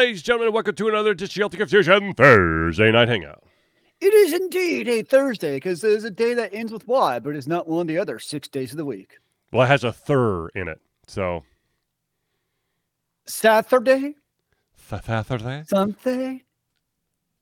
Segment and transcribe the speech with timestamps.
[0.00, 3.44] ladies and gentlemen, welcome to another of Confusion Thursday Night Hangout.
[4.00, 7.46] It is indeed a Thursday because there's a day that ends with Y, but it's
[7.46, 9.18] not one of the other six days of the week.
[9.52, 11.42] Well, it has a thir in it, so
[13.26, 14.14] Saturday,
[14.74, 15.64] Saturday.
[15.68, 16.40] something.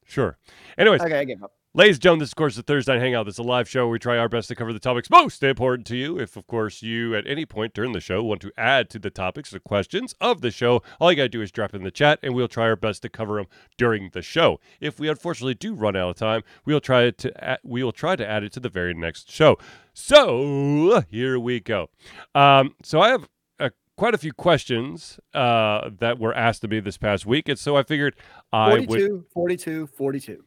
[0.05, 0.37] Sure.
[0.77, 1.53] Anyways, Okay, I give up.
[1.79, 3.27] Ladies and gentlemen, this is, of course, the Thursday Night Hangout.
[3.27, 5.87] This is a live show we try our best to cover the topics most important
[5.87, 6.19] to you.
[6.19, 9.11] If, of course, you at any point during the show want to add to the
[9.11, 11.93] topics or questions of the show, all you got to do is drop in the
[11.93, 13.47] chat and we'll try our best to cover them
[13.77, 14.59] during the show.
[14.81, 18.17] If we unfortunately do run out of time, we'll try to add, we will try
[18.17, 19.57] to add it to the very next show.
[19.95, 21.91] So here we go.
[22.35, 23.29] Um, so I have
[23.61, 27.57] uh, quite a few questions uh, that were asked of me this past week, and
[27.57, 28.17] so I figured
[28.53, 30.45] I would 42, 42, 42.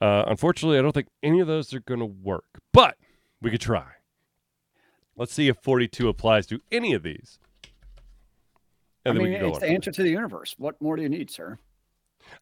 [0.00, 2.96] Uh, unfortunately, I don't think any of those are going to work, but
[3.40, 3.86] we could try.
[5.16, 7.38] Let's see if 42 applies to any of these.
[9.04, 10.54] I And then mean, we can go it's the answer to the universe.
[10.58, 11.58] What more do you need, sir?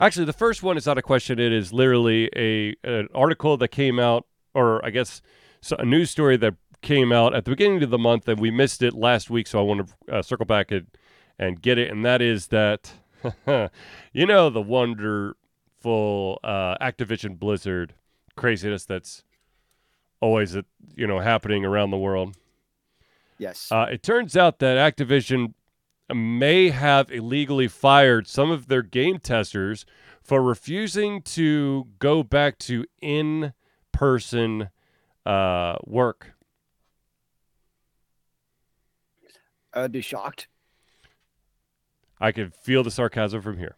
[0.00, 1.39] Actually, the first one is not a question.
[1.39, 5.23] It is literally a an article that came out, or I guess
[5.78, 8.83] a news story that came out at the beginning of the month, and we missed
[8.83, 9.47] it last week.
[9.47, 10.86] So I want to uh, circle back and
[11.39, 11.91] and get it.
[11.91, 12.92] And that is that
[14.12, 14.62] you know the
[15.87, 17.95] wonderful uh, Activision Blizzard
[18.37, 19.25] craziness that's
[20.20, 20.62] always uh,
[20.95, 22.37] you know happening around the world.
[23.39, 23.70] Yes.
[23.70, 25.55] Uh, it turns out that Activision
[26.14, 29.84] may have illegally fired some of their game testers
[30.23, 33.53] for refusing to go back to in
[33.92, 34.70] person
[35.25, 36.33] uh, work.
[39.75, 40.48] I'd be shocked.
[42.19, 43.77] I can feel the sarcasm from here.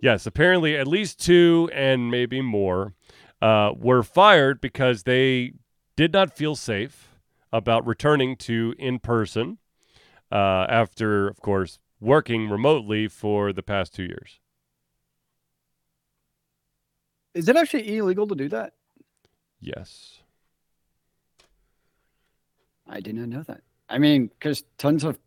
[0.00, 2.94] Yes, apparently at least two and maybe more
[3.42, 5.52] uh, were fired because they
[5.96, 7.08] did not feel safe
[7.52, 9.58] about returning to in person
[10.30, 14.40] uh, after, of course, working remotely for the past two years.
[17.34, 18.74] Is it actually illegal to do that?
[19.60, 20.20] Yes.
[22.86, 23.62] I did not know that.
[23.88, 25.18] I mean, because tons of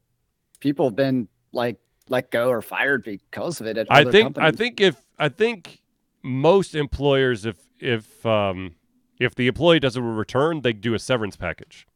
[0.60, 1.78] people have been like
[2.12, 3.78] let go or fired because of it.
[3.78, 5.82] At I think I think if I think
[6.22, 8.76] most employers if if um
[9.18, 11.88] if the employee doesn't return, they do a severance package.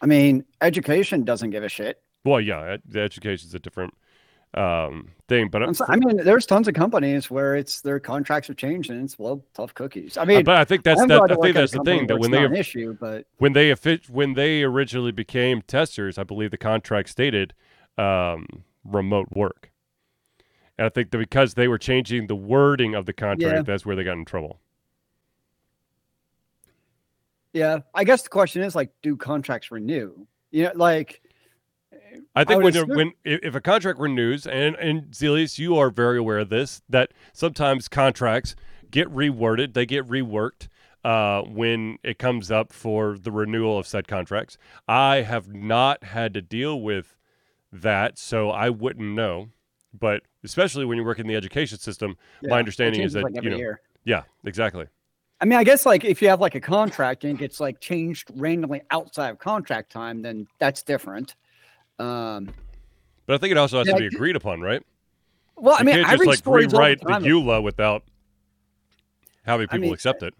[0.00, 2.02] I mean, education doesn't give a shit.
[2.24, 3.94] Well, yeah, the education's a different
[4.54, 8.56] um, thing, but so- I mean, there's tons of companies where it's their contracts have
[8.56, 10.18] changed and it's well tough cookies.
[10.18, 12.44] I mean, but I think that's that, I think that's the thing that when they
[12.58, 13.72] issue, but when they
[14.10, 17.54] when they originally became testers, I believe the contract stated
[17.96, 19.70] um, remote work,
[20.78, 23.62] and I think that because they were changing the wording of the contract, Yeah.
[23.62, 24.58] that's where they got in trouble.
[27.52, 30.26] yeah, I guess the question is like, do contracts renew?
[30.50, 31.22] You know, like
[32.34, 35.76] I think would when, assume- when if if a contract renews, and and Zealeus, you
[35.76, 38.54] are very aware of this, that sometimes contracts
[38.90, 40.68] get reworded, they get reworked
[41.04, 44.56] uh, when it comes up for the renewal of said contracts.
[44.88, 47.16] I have not had to deal with
[47.72, 49.48] that, so I wouldn't know.
[49.98, 53.42] But especially when you work in the education system, yeah, my understanding is that like
[53.42, 53.80] you know, year.
[54.04, 54.86] yeah, exactly.
[55.40, 57.80] I mean, I guess like if you have like a contract and it gets like
[57.80, 61.34] changed randomly outside of contract time, then that's different.
[61.98, 62.48] Um,
[63.26, 64.82] But I think it also has Yeah, to be agreed upon, right?
[65.56, 67.24] well, I mean, can't I just like the rewrite the, time.
[67.24, 68.04] EULA without
[69.44, 70.34] having I people mean, accept it.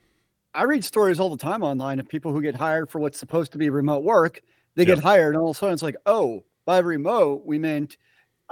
[0.55, 3.53] I read stories all the time online of people who get hired for what's supposed
[3.53, 4.41] to be remote work.
[4.77, 7.97] They get hired, and all of a sudden it's like, oh, by remote we meant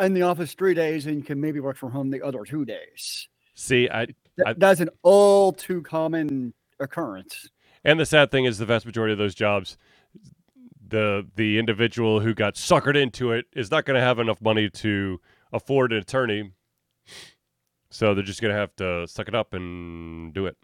[0.00, 2.65] in the office three days, and you can maybe work from home the other two
[2.65, 3.28] days.
[3.54, 4.09] See, I
[4.47, 7.50] I- that's an all too common occurrence.
[7.84, 9.78] And the sad thing is, the vast majority of those jobs,
[10.87, 14.71] the the individual who got suckered into it is not going to have enough money
[14.71, 15.21] to
[15.53, 16.53] afford an attorney,
[17.91, 20.56] so they're just going to have to suck it up and do it.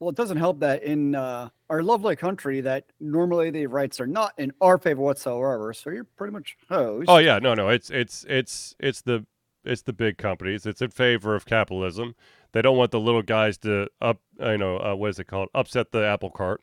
[0.00, 4.06] Well, it doesn't help that in uh, our lovely country that normally the rights are
[4.06, 5.72] not in our favor whatsoever.
[5.72, 7.08] So you're pretty much hosed.
[7.08, 9.24] Oh yeah, no, no, it's it's it's it's the
[9.64, 10.66] it's the big companies.
[10.66, 12.14] It's in favor of capitalism.
[12.52, 15.48] They don't want the little guys to up, you know, uh, what is it called?
[15.54, 16.60] Upset the apple cart.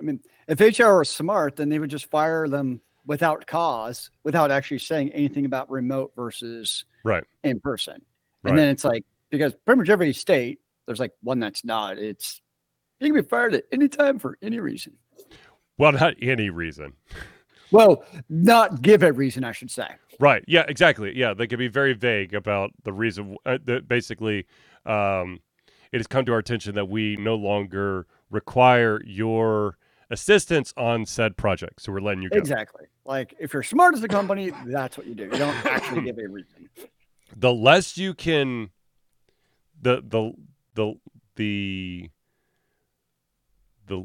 [0.00, 4.50] I mean, if HR was smart, then they would just fire them without cause, without
[4.50, 7.24] actually saying anything about remote versus Right.
[7.42, 8.00] in person.
[8.44, 8.50] Right.
[8.50, 11.98] And then it's like because pretty much every state there's like one that's not.
[11.98, 12.40] It's
[12.98, 14.94] you can be fired at any time for any reason.
[15.76, 16.94] Well, not any reason.
[17.70, 19.86] Well, not give a reason, I should say.
[20.18, 20.42] Right.
[20.48, 20.64] Yeah.
[20.66, 21.16] Exactly.
[21.16, 21.34] Yeah.
[21.34, 23.36] They can be very vague about the reason.
[23.44, 24.46] Uh, that basically,
[24.86, 25.40] um,
[25.92, 29.76] it has come to our attention that we no longer require your
[30.10, 32.38] assistance on said project, so we're letting you go.
[32.38, 32.86] Exactly.
[33.04, 35.24] Like if you're smart as a company, that's what you do.
[35.24, 36.70] You don't actually give a reason.
[37.36, 38.70] the less you can
[39.80, 40.32] the the
[40.78, 40.94] the
[41.34, 42.08] the
[43.88, 44.04] the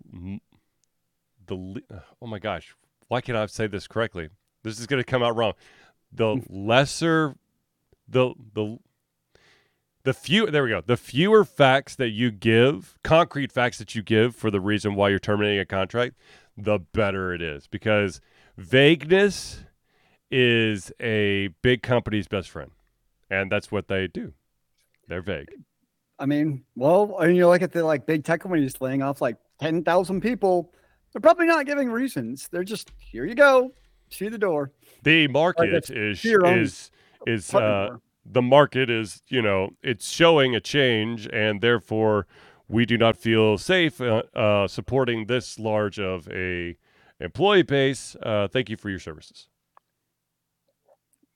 [1.46, 1.84] the
[2.20, 2.76] oh my gosh
[3.10, 4.30] why can't i say this correctly?
[4.64, 5.54] This is going to come out wrong.
[6.12, 7.36] The lesser
[8.08, 8.80] the the
[10.04, 10.82] the few there we go.
[10.82, 15.10] The fewer facts that you give concrete facts that you give for the reason why
[15.10, 16.16] you're terminating a contract
[16.58, 17.68] the better it is.
[17.68, 18.20] Because
[18.58, 19.64] vagueness
[20.32, 22.72] is a big company's best friend
[23.30, 24.34] and that's what they do.
[25.08, 25.52] They're vague
[26.20, 29.38] I mean, well, and you look at the like big tech companies laying off like
[29.60, 30.74] ten thousand people.
[31.12, 32.48] They're probably not giving reasons.
[32.52, 33.74] They're just here you go,
[34.10, 34.72] see the door.
[35.04, 36.92] the market is is
[37.26, 42.26] is uh the market is, you know, it's showing a change, and therefore
[42.68, 46.78] we do not feel safe uh, uh, supporting this large of a
[47.20, 48.16] employee base.
[48.22, 49.48] Uh, thank you for your services.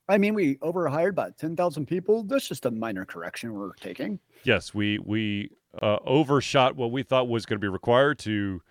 [0.09, 2.24] I mean, we overhired about ten thousand people.
[2.24, 4.19] That's just a minor correction we're taking.
[4.44, 5.51] Yes, we we
[5.81, 8.62] uh, overshot what we thought was going to be required to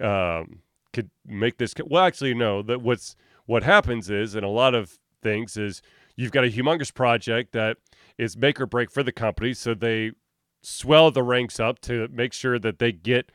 [0.00, 0.60] um,
[0.92, 1.74] could make this.
[1.74, 2.62] co- Well, actually, no.
[2.62, 3.14] That what's
[3.46, 5.82] what happens is, in a lot of things, is
[6.16, 7.76] you've got a humongous project that
[8.18, 10.12] is make or break for the company, so they
[10.62, 13.30] swell the ranks up to make sure that they get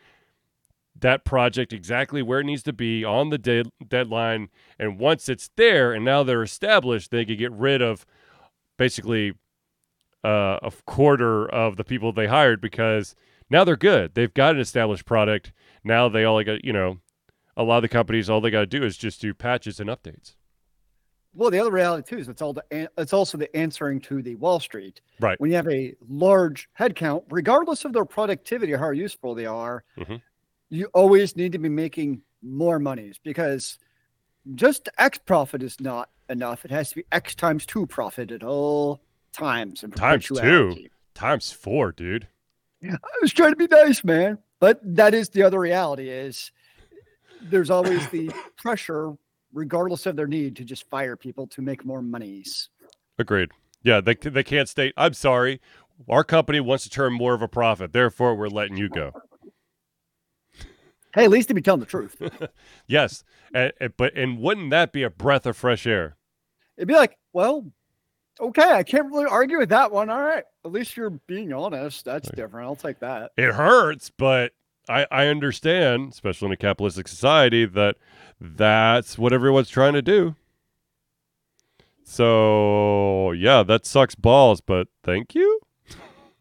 [1.00, 4.50] that project exactly where it needs to be on the de- deadline.
[4.80, 8.06] And once it's there, and now they're established, they can get rid of
[8.78, 9.34] basically
[10.24, 13.16] uh, a quarter of the people they hired because
[13.50, 14.14] now they're good.
[14.16, 15.52] They've got an established product.
[15.84, 16.98] Now they all got, you know,
[17.56, 19.90] a lot of the companies, all they got to do is just do patches and
[19.90, 20.36] updates.
[21.34, 24.36] Well, the other reality too is it's all the it's also the answering to the
[24.36, 25.02] Wall Street.
[25.20, 25.40] Right.
[25.40, 29.84] When you have a large headcount, regardless of their productivity or how useful they are,
[30.00, 30.22] Mhm.
[30.70, 33.78] You always need to be making more monies because
[34.56, 36.66] just X profit is not enough.
[36.66, 39.02] It has to be X times two profit at all
[39.34, 39.84] times.
[39.96, 40.88] Times two.
[41.14, 42.28] Times four, dude.
[42.84, 44.38] I was trying to be nice, man.
[44.60, 46.52] But that is the other reality is
[47.42, 49.14] there's always the pressure,
[49.54, 52.70] regardless of their need, to just fire people to make more monies.
[53.20, 53.50] Agreed.
[53.84, 55.62] Yeah, they, they can't state, I'm sorry,
[56.10, 57.94] our company wants to turn more of a profit.
[57.94, 59.14] Therefore, we're letting you go.
[61.18, 62.22] Hey, at least to be telling the truth.
[62.88, 63.24] Yes.
[63.54, 66.16] And, but, and wouldn't that be a breath of fresh air?
[66.78, 67.66] It'd be like, well,
[68.40, 70.10] okay, I can't really argue with that one.
[70.12, 70.44] All right.
[70.64, 72.06] At least you're being honest.
[72.06, 72.36] That's Right.
[72.36, 72.68] different.
[72.68, 73.32] I'll take that.
[73.36, 74.52] It hurts, but
[74.88, 77.96] I, I understand, especially in a capitalistic society, that
[78.40, 80.36] that's what everyone's trying to do.
[82.04, 85.60] So, yeah, that sucks balls, but thank you.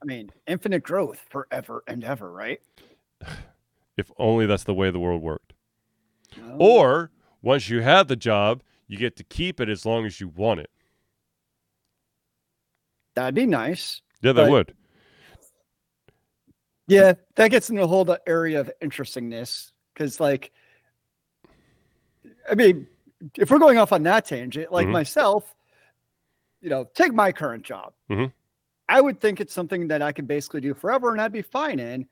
[0.03, 2.61] I mean, infinite growth forever and ever, right?
[3.97, 5.55] If only that's the way the world worked.
[6.39, 7.11] Well, Or
[7.43, 10.61] once you have the job, you get to keep it as long as you want
[10.61, 10.71] it.
[13.15, 14.03] that'd be nice.
[14.21, 14.77] Yeah, that But- would.
[16.87, 20.53] Yeah, that gets into a whole area of interestingness because, like,
[22.49, 22.87] I mean,
[23.37, 24.93] if we're going off on that tangent, like Mhm.
[24.93, 25.55] myself,
[26.61, 27.95] you know, take my current job.
[28.11, 28.33] Mhm.
[28.89, 31.81] I would think it's something that I could basically do forever and I'd be fine
[31.81, 32.07] in.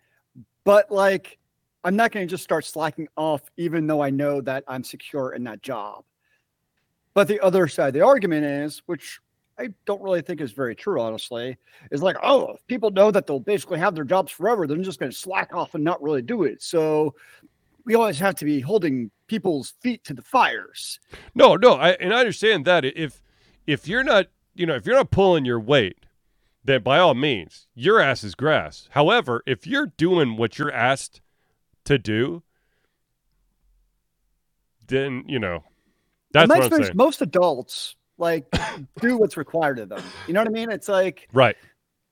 [0.64, 1.38] But, like,
[1.84, 5.35] I'm not going to just start slacking off, even though I know that I'm secure
[5.35, 6.04] in that job.
[7.12, 9.20] But the other side of the argument is, which
[9.59, 11.56] I don't really think is very true, honestly,
[11.92, 15.12] is like, oh, people know that they'll basically have their jobs forever, they're just going
[15.12, 16.62] to slack off and not really do it.
[16.62, 17.14] So
[17.85, 20.99] we always have to be holding people's feet to the fires.
[21.35, 23.23] No, no, I and I understand that if
[23.66, 25.99] if you're not, you know, if you're not pulling your weight,
[26.64, 28.88] then by all means, your ass is grass.
[28.92, 31.20] However, if you're doing what you're asked
[31.85, 32.43] to do,
[34.87, 35.64] then you know
[36.33, 36.97] that's In my what I'm experience, saying.
[36.97, 38.47] most adults like
[39.00, 40.03] do what's required of them.
[40.26, 40.71] You know what I mean?
[40.71, 41.57] It's like Right.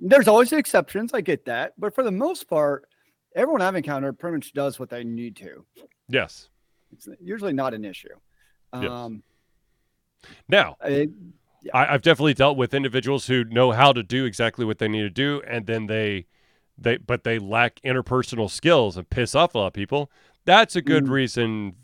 [0.00, 1.12] there's always exceptions.
[1.14, 1.74] I get that.
[1.78, 2.84] But for the most part,
[3.36, 5.64] everyone I've encountered pretty much does what they need to.
[6.08, 6.48] Yes.
[6.92, 8.08] It's usually not an issue.
[8.74, 8.90] Yes.
[8.90, 9.22] Um,
[10.48, 11.08] Now, I,
[11.72, 15.02] I, I've definitely dealt with individuals who know how to do exactly what they need
[15.02, 16.26] to do, and then they,
[16.82, 20.10] they, but they lack interpersonal skills and piss off a lot of people.
[20.44, 21.10] That's a good Mm.
[21.10, 21.76] reason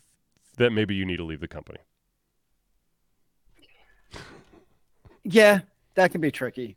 [0.56, 1.78] that maybe you need to leave the company.
[5.24, 5.60] Yeah,
[5.94, 6.76] that can be tricky.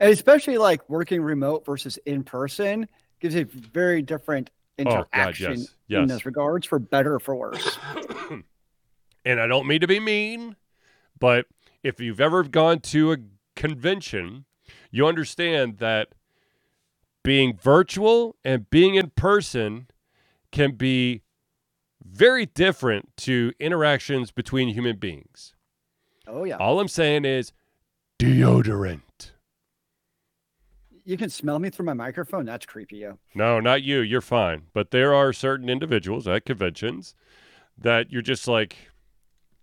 [0.00, 2.88] And especially like working remote versus in person
[3.20, 6.08] gives a very different Oh, God, interaction yes, in yes.
[6.08, 7.78] those regards, for better or for worse.
[9.24, 10.56] and I don't mean to be mean,
[11.20, 11.46] but
[11.82, 13.16] if you've ever gone to a
[13.54, 14.46] convention,
[14.90, 16.08] you understand that
[17.22, 19.86] being virtual and being in person
[20.50, 21.22] can be
[22.04, 25.54] very different to interactions between human beings.
[26.26, 26.56] Oh yeah.
[26.56, 27.52] All I'm saying is
[28.18, 29.00] deodorant.
[31.04, 32.44] You can smell me through my microphone.
[32.44, 33.18] That's creepy, yo.
[33.34, 34.00] No, not you.
[34.00, 34.66] You're fine.
[34.72, 37.14] But there are certain individuals at conventions
[37.76, 38.76] that you're just like,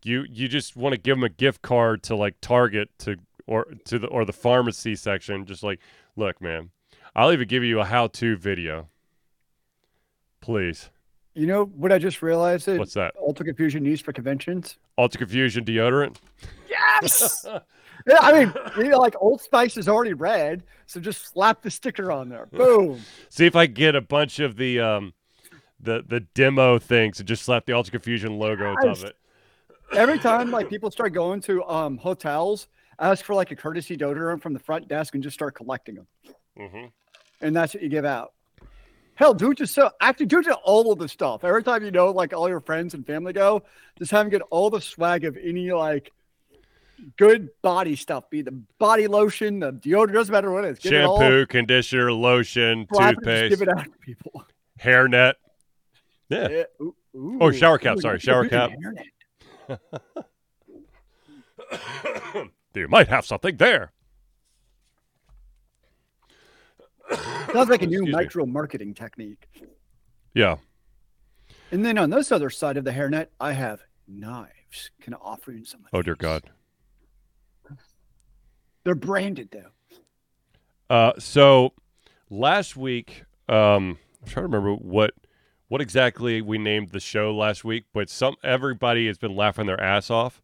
[0.03, 3.67] you you just want to give them a gift card to like Target to or
[3.85, 5.45] to the or the pharmacy section.
[5.45, 5.79] Just like,
[6.15, 6.71] look, man,
[7.15, 8.89] I'll even give you a how-to video.
[10.41, 10.89] Please.
[11.33, 12.67] You know what I just realized?
[12.67, 13.15] Is What's that?
[13.15, 14.77] Altered Confusion used for conventions.
[14.97, 16.17] Altered Confusion deodorant.
[16.69, 17.45] Yes.
[18.07, 21.71] yeah, I mean, you know, like Old Spice is already red, so just slap the
[21.71, 22.47] sticker on there.
[22.47, 23.01] Boom.
[23.29, 25.13] See if I can get a bunch of the um
[25.79, 29.15] the the demo things and just slap the Altered Confusion logo on top of it.
[29.93, 32.67] Every time like people start going to um hotels,
[32.99, 36.07] ask for like a courtesy deodorant from the front desk and just start collecting them.
[36.57, 36.85] hmm
[37.41, 38.33] and that's what you give out.
[39.15, 41.43] Hell, do it so actually do it to all of the stuff.
[41.43, 43.63] Every time you know, like all your friends and family go,
[43.97, 46.11] just have them get all the swag of any like
[47.17, 48.29] good body stuff.
[48.29, 50.85] Be the body lotion, the deodorant, doesn't matter what it is.
[50.85, 54.45] It all, Shampoo, conditioner, lotion, toothpaste, give it out to people.
[54.81, 55.33] hairnet.
[56.29, 56.47] Yeah.
[56.49, 56.63] Yeah.
[56.81, 58.69] Ooh, ooh, Oh, shower cap, ooh, sorry, shower cap.
[58.69, 58.75] do
[59.67, 60.11] the internet.
[62.75, 63.91] you might have something there.
[67.53, 69.47] Sounds like a new micro marketing technique.
[70.33, 70.57] Yeah.
[71.71, 74.91] And then on this other side of the hairnet, I have knives.
[75.01, 75.81] Can I offer you some?
[75.93, 76.15] Oh dear?
[76.15, 76.43] God.
[78.83, 79.69] They're branded though.
[80.89, 81.73] Uh, so
[82.29, 85.13] last week, um, I'm trying to remember what
[85.67, 89.79] what exactly we named the show last week, but some everybody has been laughing their
[89.79, 90.41] ass off.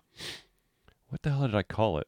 [1.10, 2.08] What the hell did I call it?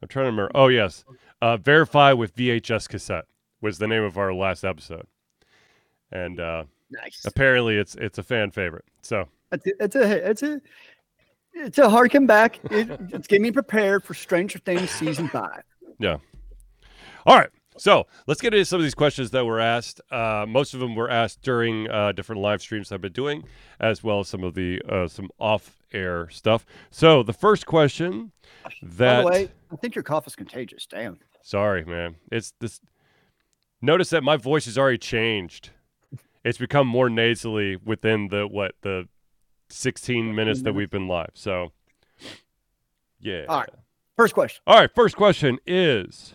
[0.00, 0.52] I'm trying to remember.
[0.54, 1.04] Oh yes,
[1.42, 3.24] uh, verify with VHS cassette
[3.60, 5.06] was the name of our last episode,
[6.12, 7.24] and uh, Nice.
[7.24, 8.84] apparently it's it's a fan favorite.
[9.02, 10.60] So It's a, it's a, it's a,
[11.54, 12.60] it's a hard comeback.
[12.70, 15.62] It, it's getting me prepared for Stranger Things season five.
[15.98, 16.18] Yeah.
[17.26, 17.50] All right.
[17.76, 20.00] So let's get into some of these questions that were asked.
[20.10, 23.44] Uh, most of them were asked during uh, different live streams I've been doing,
[23.78, 26.66] as well as some of the uh, some off-air stuff.
[26.90, 28.32] So the first question
[28.82, 30.86] that By the way, I think your cough is contagious.
[30.86, 31.18] Damn.
[31.48, 32.80] Sorry, man, it's this.
[33.80, 35.70] Notice that my voice has already changed.
[36.44, 39.08] It's become more nasally within the what the
[39.70, 41.30] 16 minutes that we've been live.
[41.34, 41.72] So
[43.20, 43.44] yeah.
[43.48, 43.70] All right.
[44.16, 44.62] First question.
[44.66, 46.34] All right, first question is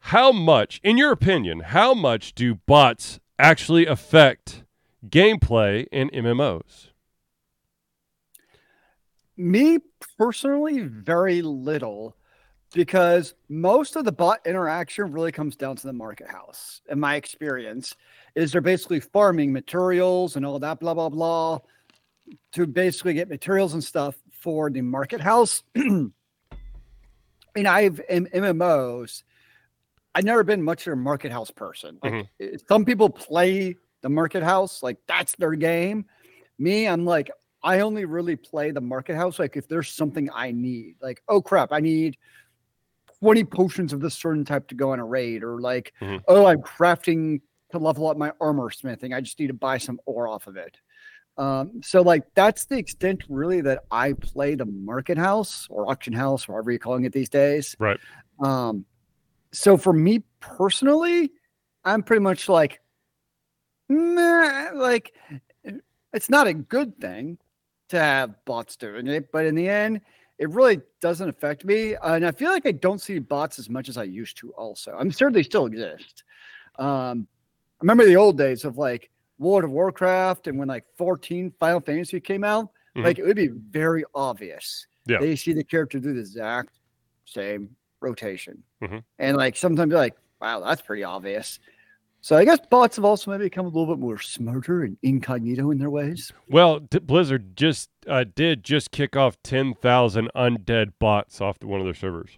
[0.00, 4.64] How much, in your opinion, how much do bots actually affect
[5.06, 6.88] gameplay in MMOs?
[9.36, 9.78] Me
[10.18, 12.16] personally, very little,
[12.74, 16.80] because most of the bot interaction really comes down to the market house.
[16.88, 17.94] In my experience,
[18.34, 21.58] is they're basically farming materials and all that blah blah blah
[22.52, 25.62] to basically get materials and stuff for the market house.
[25.74, 26.12] and
[27.56, 29.22] I've in MMOs,
[30.14, 31.98] I've never been much of a market house person.
[32.02, 36.04] Like, eh, Some people play the market house, like that's their game.
[36.58, 37.30] Me, I'm like,
[37.62, 40.96] I only really play the market house like if there's something I need.
[41.00, 42.16] Like, oh crap, I need
[43.20, 46.22] 20 potions of this certain type to go on a raid, or like, Mhm.
[46.28, 49.12] oh, I'm crafting to level up my armor smithing.
[49.12, 50.76] I just need to buy some ore off of it.
[51.36, 56.12] Um, so like that's the extent really that I play the market house or auction
[56.12, 57.76] house, or whatever you're calling it these days.
[57.78, 58.00] Right.
[58.40, 58.84] Um,
[59.52, 61.30] so for me personally,
[61.84, 62.80] I'm pretty much like,
[63.88, 65.14] nah, like
[66.12, 67.38] it's not a good thing
[67.90, 70.00] to have bots doing it, but in the end,
[70.38, 71.94] it really doesn't affect me.
[72.02, 74.52] And I feel like I don't see bots as much as I used to.
[74.52, 76.22] Also, I'm sure they still exist.
[76.78, 77.26] Um,
[77.80, 81.80] I remember the old days of like World of Warcraft and when like 14 Final
[81.80, 83.04] Fantasy came out, Mhm.
[83.04, 84.86] like it would be very obvious.
[85.06, 85.18] Yeah.
[85.18, 86.70] They see the character do the exact
[87.24, 88.62] same rotation.
[88.82, 89.02] Mhm.
[89.18, 91.58] And like sometimes you're like, wow, that's pretty obvious.
[92.20, 95.70] So I guess bots have also maybe become a little bit more smarter and incognito
[95.70, 96.32] in their ways.
[96.48, 101.94] Well, Blizzard just uh, did just kick off 10,000 undead bots off one of their
[101.94, 102.30] servers.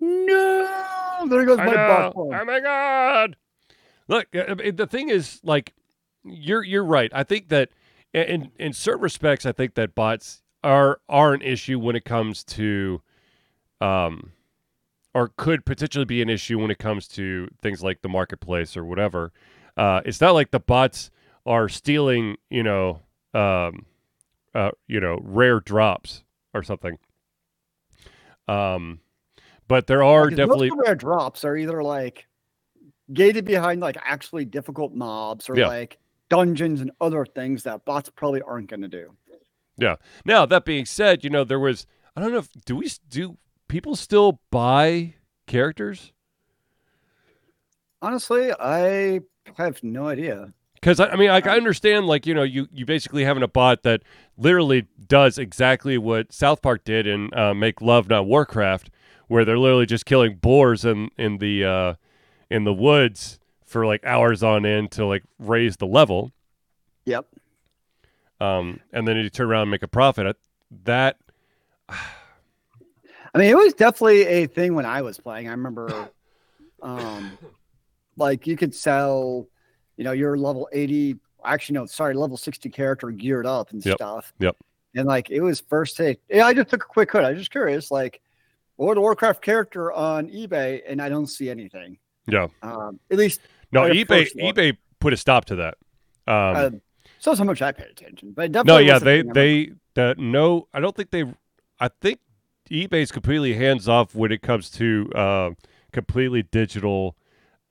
[0.00, 1.88] No, there goes I my know.
[1.88, 2.34] bot phone.
[2.34, 3.36] Oh my god!
[4.06, 5.74] Look, uh, uh, the thing is, like,
[6.24, 7.10] you're you're right.
[7.12, 7.70] I think that
[8.14, 12.44] in in certain respects, I think that bots are are an issue when it comes
[12.44, 13.02] to,
[13.80, 14.32] um,
[15.14, 18.84] or could potentially be an issue when it comes to things like the marketplace or
[18.84, 19.32] whatever.
[19.76, 21.10] Uh, it's not like the bots
[21.44, 23.00] are stealing, you know,
[23.34, 23.86] um,
[24.54, 26.24] uh, you know, rare drops
[26.54, 26.98] or something.
[28.46, 29.00] Um,
[29.68, 32.26] but there are Because definitely rare drops are either like
[33.12, 35.68] gated behind like actually difficult mobs or Yeah.
[35.68, 35.98] like
[36.30, 39.14] dungeons and other things that bots probably aren't going to do.
[39.76, 39.96] Yeah.
[40.24, 41.86] Now, that being said, you know, there was
[42.16, 43.38] I don't know if do we do
[43.68, 45.14] people still buy
[45.46, 46.12] characters?
[48.00, 49.20] Honestly, I
[49.56, 50.52] have no idea.
[50.80, 53.48] Because I, I mean, like I understand, like you know, you you basically having a
[53.48, 54.02] bot that
[54.36, 58.90] literally does exactly what South Park did in uh, Make Love Not Warcraft,
[59.26, 61.94] where they're literally just killing boars in in the uh,
[62.50, 66.32] in the woods for like hours on end to like raise the level,
[67.04, 67.26] Yep.
[68.40, 70.26] um, and then you turn around and make a profit.
[70.26, 70.34] I-
[70.84, 71.16] That
[71.88, 75.48] I mean, it was definitely a thing when I was playing.
[75.48, 76.10] I remember,
[76.82, 77.36] um,
[78.16, 79.46] like you could sell,
[79.98, 83.96] you know, your level 80, actually, no, sorry, level 60 character geared up and Yep,
[83.96, 84.32] stuff.
[84.38, 84.56] yep.
[84.94, 86.20] And like it was first take.
[86.30, 87.24] Yeah, I just took a quick cut.
[87.24, 88.22] I was just curious, like,
[88.76, 90.80] what the Warcraft character on eBay?
[90.86, 91.98] And I don't see anything.
[92.26, 93.40] yeah, Um, at least,
[93.72, 95.74] no eBay eBay put a stop to that.
[96.26, 96.70] Um, uh,
[97.18, 100.68] so how much I paid attention, but No, yeah, they they the no.
[100.72, 101.24] I don't think they.
[101.80, 102.20] I think
[102.70, 105.50] eBay's completely hands off when it comes to uh,
[105.92, 107.16] completely digital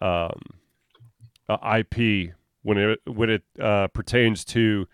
[0.02, 0.40] um,
[1.50, 4.88] uh, IP when it when it uh, pertains to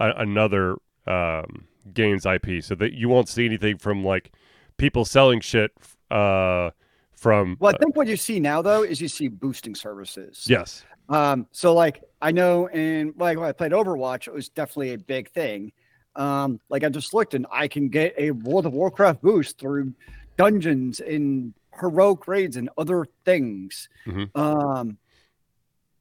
[0.00, 2.62] a, another um, game's IP.
[2.62, 4.32] So that you won't see anything from like
[4.76, 5.72] people selling shit
[6.10, 6.70] uh,
[7.14, 7.56] from.
[7.60, 10.44] Well, I uh, think what you see now though is you see boosting services.
[10.48, 10.84] yes.
[11.08, 14.98] Um, so like I know in like when I played Overwatch, it was definitely a
[14.98, 15.72] big thing.
[16.16, 19.92] Um, like I just looked and I can get a World of Warcraft boost through
[20.36, 23.88] dungeons and heroic raids and other things.
[24.06, 24.30] Mhm.
[24.34, 24.98] Um,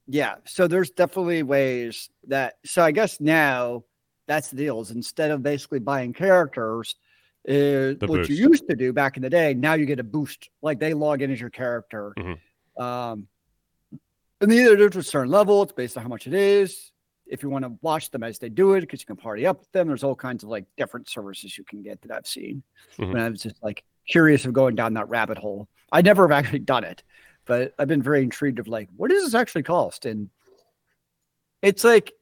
[0.08, 2.56] yeah, so there's definitely ways that.
[2.66, 3.84] So I guess now
[4.28, 4.92] that's the deals.
[4.92, 6.96] Instead of basically buying characters,
[7.48, 7.52] uh,
[8.00, 10.50] The what you used to do back in the day, now you get a boost.
[10.62, 12.14] Like they log in as your character.
[12.18, 12.40] Mhm.
[12.82, 13.28] Um,
[14.42, 16.92] and either there's a certain level, it's based on how much it is.
[17.28, 19.60] If you want to watch them as they do it, because you can party up
[19.60, 22.64] with them, there's all kinds of like different services you can get that I've seen.
[22.98, 23.12] Mhm.
[23.12, 25.68] And I was just like curious of going down that rabbit hole.
[25.92, 27.04] I never have actually done it,
[27.46, 30.06] but I've been very intrigued of like, what does this actually cost?
[30.06, 30.30] And
[31.62, 32.14] it's like,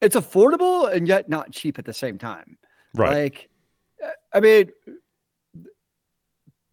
[0.00, 2.58] it's affordable and yet not cheap at the same time.
[2.94, 3.14] Right.
[3.14, 3.48] Like,
[4.34, 4.70] I mean,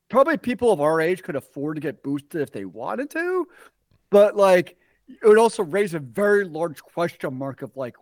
[0.10, 3.48] probably people of our age could afford to get boosted if they wanted to,
[4.10, 4.76] but like,
[5.08, 7.96] it would also raise a very large question mark of like,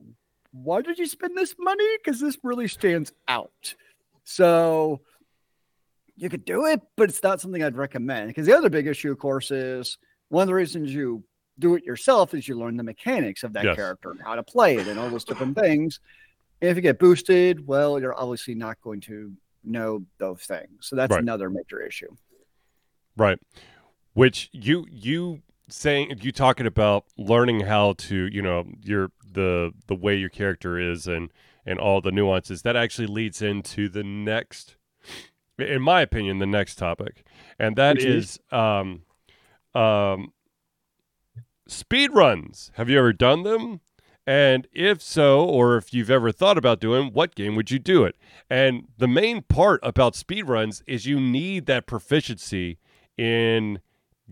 [0.51, 1.87] why did you spend this money?
[1.97, 3.75] Because this really stands out.
[4.23, 5.01] So
[6.19, 8.27] you could do it, but it's not something I'd recommend.
[8.27, 11.23] Because the other big issue, of course, is one of the reasons you
[11.59, 13.75] do it yourself is you learn the mechanics of that Yes.
[13.75, 15.99] character and how to play it and all those different things.
[16.61, 20.87] And if you get boosted, well, you're obviously not going to know those things.
[20.87, 21.21] So that's Right.
[21.21, 22.15] another major issue.
[23.17, 23.39] Right.
[24.13, 29.95] Which you you saying you talking about learning how to, you know, your the the
[29.95, 31.31] way your character is and
[31.65, 34.75] and all the nuances that actually leads into the next
[35.61, 37.25] in my opinion the next topic.
[37.57, 38.39] And that Which is is?
[38.51, 39.03] um
[39.73, 40.33] um
[41.67, 42.71] speed runs.
[42.75, 43.81] Have you ever done them?
[44.27, 48.03] And if so, or if you've ever thought about doing, what game would you do
[48.03, 48.15] it?
[48.47, 52.77] And the main part about speed runs is you need that proficiency
[53.17, 53.79] in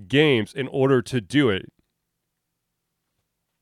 [0.07, 1.71] games in order to do it.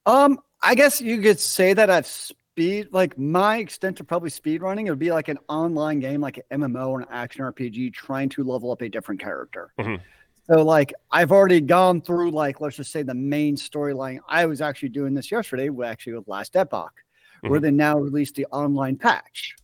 [0.05, 4.61] Um, I guess you could say that I've speed like my extent to probably speed
[4.61, 4.87] running.
[4.87, 8.29] It would be like an online game, like an MMO or an action RPG, trying
[8.29, 9.73] to level up a different character.
[9.77, 9.99] Mhm.
[10.47, 14.19] So like I've already gone through like let's just say the main storyline.
[14.29, 16.93] I was actually doing this yesterday, with actually with Last Epoch,
[17.41, 17.63] where Mhm.
[17.63, 19.55] they now released the online patch.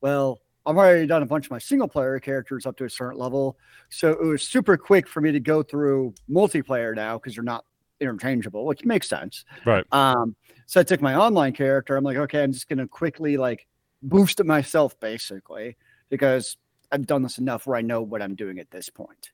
[0.00, 3.18] Well, I've already done a bunch of my single player characters up to a certain
[3.18, 3.58] level,
[3.90, 7.66] so it was super quick for me to go through multiplayer now because they're not
[8.00, 9.44] interchangeable, which makes sense.
[9.64, 9.84] Right.
[9.92, 10.34] Um,
[10.66, 11.96] so I took my online character.
[11.96, 13.66] I'm like, okay, I'm just gonna quickly like
[14.02, 15.76] boost it myself basically
[16.08, 16.56] because
[16.92, 19.30] I've done this enough where I know what I'm doing at this point.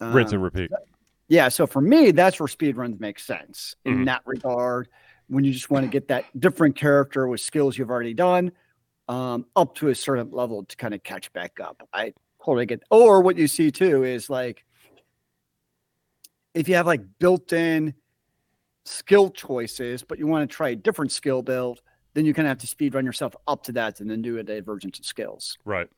[0.00, 0.70] Rinse Um, and repeat.
[1.28, 4.06] yeah, so for me, that's where speedruns make sense in Mhm.
[4.06, 4.88] that regard.
[5.28, 8.52] When you just want to get that different character with skills you've already done
[9.08, 11.88] um, up to a certain level to kind of catch back up.
[11.92, 12.12] I
[12.44, 12.82] totally get.
[12.90, 14.64] Or what you see too is like
[16.56, 17.94] if you have like built-in
[18.84, 21.82] skill choices, but you want to try a different skill build,
[22.14, 24.38] then you kind of have to speed run yourself up to that and then do
[24.38, 25.58] a divergence of skills.
[25.64, 25.88] Right.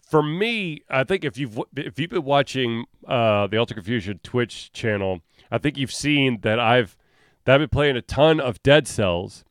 [0.00, 4.72] For me, I think if you've if you've been watching uh, the Altered Confusion Twitch
[4.72, 5.20] channel,
[5.50, 6.96] I think you've seen that I've
[7.44, 9.44] that I've been playing a ton of Dead Cells,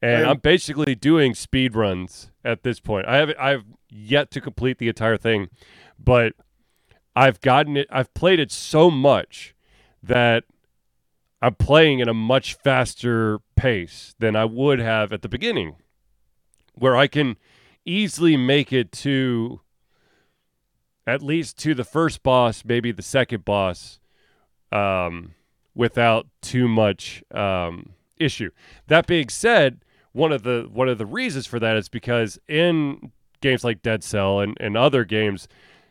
[0.00, 0.30] and Right.
[0.30, 3.08] I'm basically doing speed runs at this point.
[3.08, 5.48] I have I've yet to complete the entire thing,
[5.98, 6.34] but
[7.16, 7.86] I've gotten it.
[7.90, 9.54] I've played it so much
[10.02, 10.44] that
[11.40, 15.76] I'm playing at a much faster pace than I would have at the beginning,
[16.74, 17.36] where I can
[17.84, 19.60] easily make it to
[21.06, 24.00] at least to the first boss, maybe the second boss,
[24.72, 25.34] um,
[25.74, 28.50] without too much um, issue.
[28.86, 29.80] That being said,
[30.12, 34.02] one of the one of the reasons for that is because in games like Dead
[34.02, 35.48] Cell and, and other games,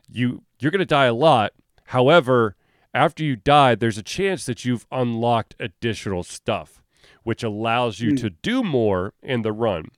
[0.10, 1.54] you you're gonna die a lot.
[1.88, 2.56] However,
[2.94, 6.82] after you die, there's a chance that you've unlocked additional stuff,
[7.24, 8.20] which allows you Mm.
[8.22, 9.90] to do more in the run.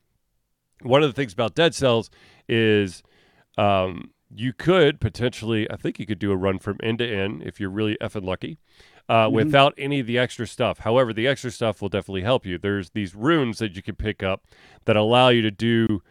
[0.81, 2.09] One of the things about Dead Cells
[2.47, 3.03] is
[3.57, 7.41] um, you could potentially, I think you could do a run from end to end
[7.43, 8.57] if you're really effing lucky.
[9.07, 9.31] Uh, Mhm.
[9.33, 10.79] Without any of the extra stuff.
[10.79, 12.57] However, the extra stuff will definitely help you.
[12.57, 14.45] There's these runes that you can pick up
[14.85, 16.01] that allow you to do.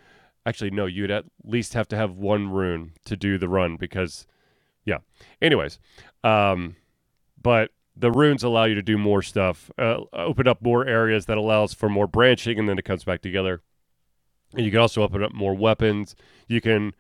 [0.46, 4.26] Actually, no, you'd at least have to have one rune to do the run because,
[4.84, 4.98] yeah.
[5.40, 5.78] Anyways,
[6.22, 6.76] um,
[7.40, 11.38] but the runes allow you to do more stuff, uh, open up more areas that
[11.38, 13.62] allows for more branching, and then it comes back together.
[14.54, 16.14] And you can also open up more weapons.
[16.48, 16.92] You can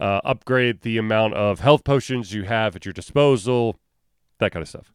[0.00, 3.76] uh, upgrade the amount of health potions you have at your disposal,
[4.38, 4.92] that kind of stuff.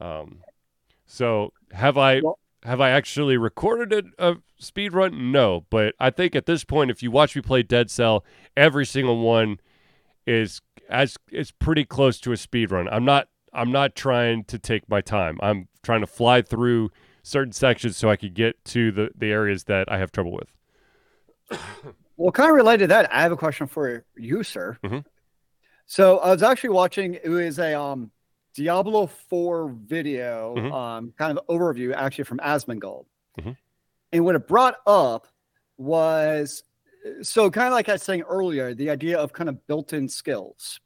[0.00, 0.40] Um,
[1.06, 5.32] so have I Well- have I actually recorded a, a speed run?
[5.32, 8.22] No, but I think at this point, if you watch me play Dead Cell,
[8.54, 9.60] every single one
[10.26, 12.88] is as is pretty close to a speed run.
[12.88, 15.38] I'm not I'm not trying to take my time.
[15.42, 16.90] I'm trying to fly through
[17.22, 20.52] certain sections so I could get to the the areas that I have trouble with.
[22.16, 24.76] Well, kind of related to that, I have a question for you, sir.
[24.84, 25.06] Mhm.
[25.86, 27.14] So I was actually watching.
[27.14, 28.10] It was a um,
[28.54, 30.70] Diablo Four video, Mhm.
[30.70, 33.06] um, kind of overview, actually from Asmongold.
[33.40, 33.56] Mhm.
[34.12, 35.28] And what it brought up
[35.78, 36.62] was,
[37.22, 40.80] so kind of like I was saying earlier, the idea of kind of built-in skills.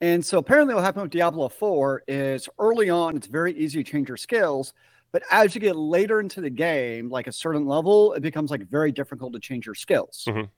[0.00, 3.90] And so apparently, what happened with Diablo Four is early on, it's very easy to
[3.90, 4.74] change your skills.
[5.12, 8.68] But as you get later into the game, like a certain level, it becomes like
[8.68, 10.24] very difficult to change your skills.
[10.26, 10.48] Mhm.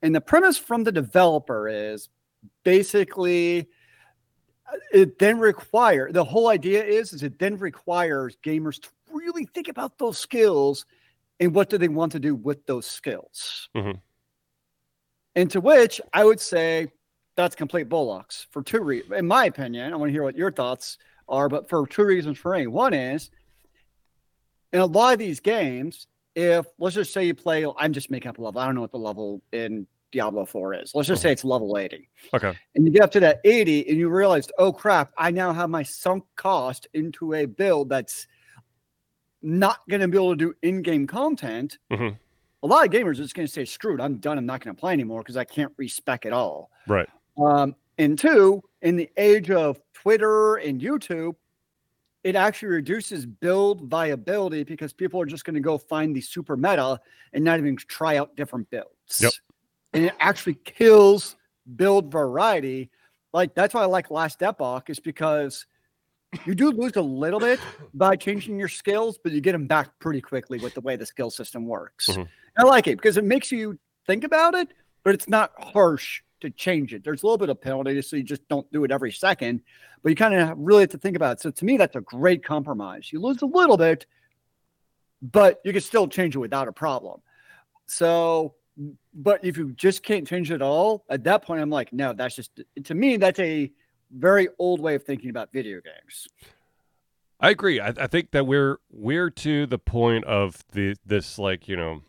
[0.00, 2.08] And the premise from the developer is
[2.62, 3.68] basically
[4.72, 9.44] uh, it then require the whole idea is is it then requires gamers to really
[9.46, 10.86] think about those skills
[11.44, 13.68] and what do they want to do with those skills.
[13.74, 14.00] Mhm.
[15.34, 16.88] And to which I would say
[17.36, 19.12] that's complete bullocks for two reasons.
[19.18, 22.38] In my opinion, I want to hear what your thoughts are, but for two reasons
[22.38, 22.66] for me.
[22.66, 23.30] One is
[24.72, 28.28] in a lot of these games, if let's just say you play, I'm just making
[28.28, 28.60] up a level.
[28.60, 30.92] I don't know what the level in Diablo 4 is.
[30.94, 32.08] Let's just say it's level 80.
[32.32, 32.56] Okay.
[32.74, 35.70] And you get up to that 80 and you realize, oh crap, I now have
[35.70, 38.26] my sunk cost into a build that's
[39.44, 41.78] not going to be able to do in game content.
[41.92, 42.18] Mhm.
[42.62, 44.38] A lot of gamers are just going to say, screwed, I'm done.
[44.38, 46.70] I'm not going to play anymore because I can't respec at all.
[46.88, 47.08] Right.
[47.36, 51.36] Um, and two, in the age of Twitter and YouTube,
[52.24, 56.56] it actually reduces build viability because people are just going to go find the super
[56.56, 56.98] meta
[57.34, 59.20] and not even try out different builds.
[59.20, 59.32] Yep.
[59.92, 61.36] And it actually kills
[61.76, 62.90] build variety.
[63.34, 65.66] Like that's why I like Last Epoch is because
[66.44, 67.60] you do lose a little bit
[67.92, 71.06] by changing your skills, but you get them back pretty quickly with the way the
[71.06, 72.08] skill system works.
[72.08, 72.28] Mhm.
[72.56, 74.68] I like it because it makes you think about it,
[75.02, 77.04] but it's not harsh to change it.
[77.04, 79.62] There's a little bit of penalty, so you just don't do it every second,
[80.02, 81.40] but you kind of really have to think about it.
[81.40, 83.12] So to me, that's a great compromise.
[83.12, 84.06] You lose a little bit,
[85.22, 87.20] but you can still change it without a problem.
[87.86, 88.54] So,
[89.14, 92.12] but if you just can't change it at all, at that point, I'm like, no,
[92.12, 93.72] that's just to me, that's a
[94.14, 96.28] very old way of thinking about video games.
[97.40, 97.80] I agree.
[97.80, 102.02] I, I think that we're we're to the point of the this like you know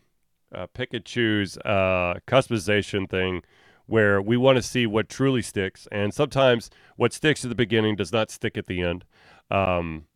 [0.54, 3.42] uh, pick and choose uh, customization thing
[3.86, 7.96] where we want to see what truly sticks, and sometimes what sticks at the beginning
[7.96, 9.04] does not stick at the end.
[9.50, 10.06] Um,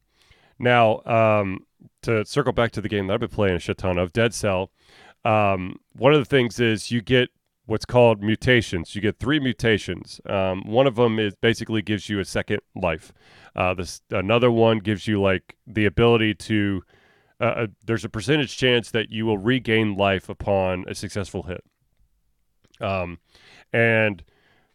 [0.59, 1.67] now, um,
[2.03, 4.35] to circle back to the game that I've been playing a shit ton of, Dead
[4.35, 4.71] Cell.
[5.25, 7.31] Um, one of the things is you get
[7.71, 8.97] what's called mutations.
[8.97, 10.21] You get three mutations.
[10.27, 13.13] Um, one of them is basically gives you a second life.
[13.55, 16.83] Uh, this another one gives you like the ability to.
[17.41, 21.63] Uh, uh, there's a percentage chance that you will regain life upon a successful hit.
[22.81, 23.19] Um,
[23.73, 24.25] and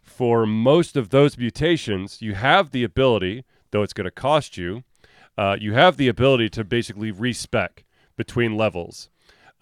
[0.01, 4.84] for most of those mutations, you have the ability, though it's going to cost you.
[5.38, 7.84] Uh, you have the ability to basically respec
[8.15, 9.10] between levels.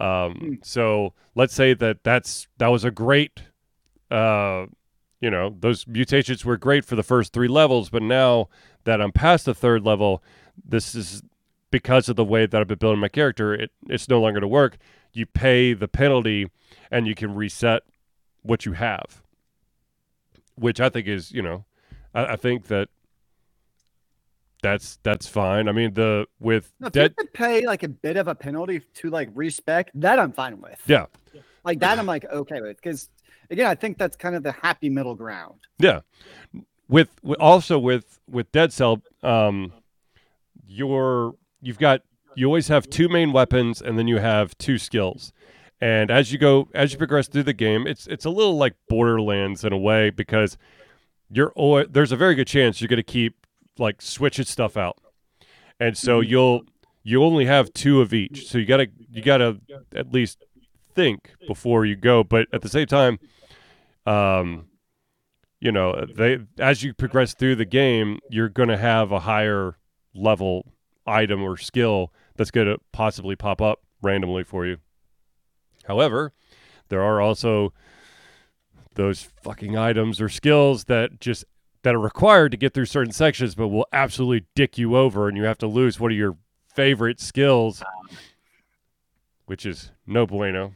[0.00, 3.42] Um, so let's say that that's that was a great,
[4.10, 4.66] uh,
[5.20, 8.48] you know, those mutations were great for the first three levels, but now
[8.84, 10.22] that I'm past the third level,
[10.62, 11.22] this is
[11.70, 13.54] because of the way that I've been building my character.
[13.54, 14.76] It, it's no longer to work.
[15.12, 16.50] You pay the penalty,
[16.90, 17.82] and you can reset
[18.42, 19.22] what you have,
[20.54, 21.64] which I think is, you know,
[22.14, 22.88] I, I think that
[24.64, 25.68] that's that's fine.
[25.68, 28.80] I mean, the with if dead you could pay like a bit of a penalty
[28.80, 30.80] to like respec that I'm fine with.
[30.86, 31.06] Yeah.
[31.64, 33.10] Like that, I'm like okay with because
[33.50, 35.60] again, I think that's kind of the happy middle ground.
[35.78, 36.00] Yeah.
[36.88, 39.70] With, with also with with Dead Cell, um,
[40.66, 42.00] you're you've got
[42.34, 45.32] you always have two main weapons and then you have two skills.
[45.78, 48.76] And as you go as you progress through the game, it's it's a little like
[48.88, 50.56] Borderlands in a way because
[51.28, 51.52] you're
[51.84, 53.43] there's a very good chance you're going to keep
[53.78, 54.98] like switching stuff out.
[55.80, 56.28] And so Mhm.
[56.28, 56.62] you'll
[57.02, 58.46] you only have two of each.
[58.46, 59.58] So you got to you got to
[59.94, 60.38] at least
[60.94, 63.18] think before you go, but at the same time
[64.06, 64.66] um
[65.60, 69.76] you know, they as you progress through the game, you're going to have a higher
[70.14, 70.72] level
[71.06, 74.76] item or skill that's going to possibly pop up randomly for you.
[75.84, 76.32] However,
[76.88, 77.72] there are also
[78.94, 81.44] those fucking items or skills that just
[81.84, 85.36] that are required to get through certain sections but will absolutely dick you over and
[85.36, 86.36] you have to lose one of your
[86.74, 87.82] favorite skills
[89.46, 90.74] which is no bueno.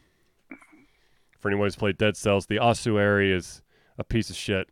[1.38, 3.62] For anyone who's played Dead Cells, the ossuary is
[3.97, 4.68] a piece of shit.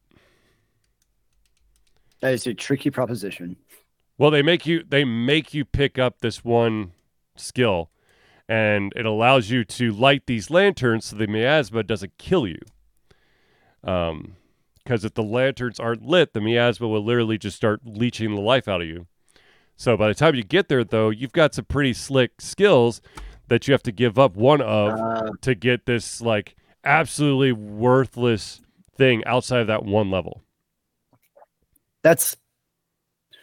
[2.21, 3.57] That is a tricky proposition.
[4.19, 6.93] Well, they make you they make you pick up this one
[7.37, 7.91] skill,
[8.49, 12.59] and it allows you to light these lanterns so the miasma doesn't kill you.
[13.85, 14.37] Um,
[14.87, 18.69] because if the lanterns aren't lit, the miasma will literally just start leeching the life
[18.69, 19.09] out of you.
[19.77, 23.03] So by the time you get there, though, you've got some pretty slick skills
[23.49, 28.61] that you have to give up one of Uh, to get this like absolutely worthless
[28.97, 30.43] thing outside of that one level.
[32.03, 32.37] that's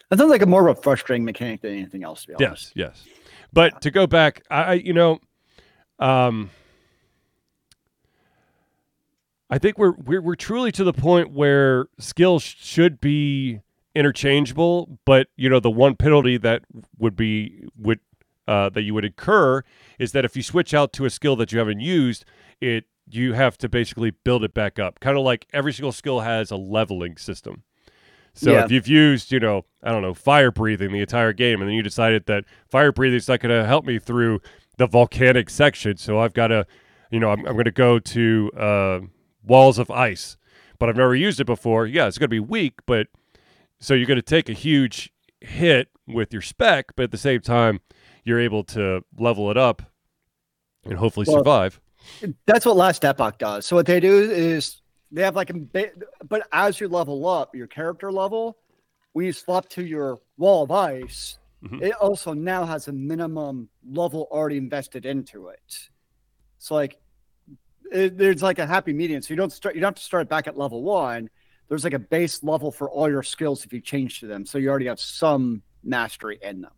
[0.10, 2.21] that sounds like a more of a frustrating mechanic than anything else.
[2.21, 2.71] To be honest.
[2.75, 3.17] Yes, yes.
[3.51, 5.19] But to go back, I, I you know,
[5.99, 6.51] um,
[9.49, 13.60] I think we're we're we're truly to the point where skills sh- should be
[13.95, 16.63] interchangeable, but you know, the one penalty that
[16.97, 17.99] would be would
[18.47, 19.63] uh, that you would incur
[19.99, 22.25] is that if you switch out to a skill that you haven't used,
[22.62, 24.99] it you have to basically build it back up.
[24.99, 27.63] Kind of like every single skill has a leveling system.
[28.34, 28.63] So Yeah.
[28.65, 31.75] if you've used, you know, I don't know, fire breathing the entire game, and then
[31.75, 34.41] you decided that fire breathing is not going to help me through
[34.77, 36.65] the volcanic section, so I've got to,
[37.12, 38.99] you know, I'm, I'm going to go to uh,
[39.45, 40.38] walls of ice,
[40.79, 41.86] but I've never used it before.
[41.86, 43.08] Yeah, it's going to be weak, but
[43.79, 47.41] so you're going to take a huge hit with your spec, but at the same
[47.41, 47.82] time,
[48.23, 49.82] you're able to level it up
[50.86, 51.79] and hopefully Well, survive.
[52.45, 53.65] That's what Last Epoch does.
[53.65, 57.56] So what they do is they have like a bit, but as you level up
[57.56, 58.58] your character level,
[59.13, 61.82] when you swap to your wall of ice, Mhm.
[61.82, 65.89] it also now has a minimum level already invested into it.
[66.58, 66.99] So like,
[67.93, 69.21] it, there's like a happy medium.
[69.21, 71.29] So you don't start, you don't have to start back at level one.
[71.69, 74.45] There's like a base level for all your skills if you change to them.
[74.45, 76.71] So you already have some mastery in them.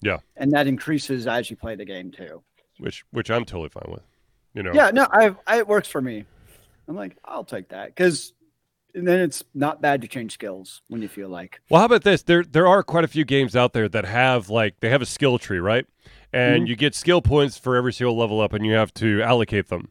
[0.00, 0.18] Yeah.
[0.36, 2.42] and that increases as you play the game too.
[2.78, 4.02] which which I'm totally fine with.
[4.54, 6.24] You know, Yeah, no, I, I it works for me.
[6.88, 8.32] I'm like, I'll take that because
[8.94, 11.60] and then it's not bad to change skills when you feel like.
[11.70, 12.22] Well, how about this?
[12.22, 15.06] There there are quite a few games out there that have like they have a
[15.06, 15.86] skill tree, right?
[16.32, 16.68] And Mhm.
[16.68, 19.88] you get skill points for every single level up, and you have to allocate them.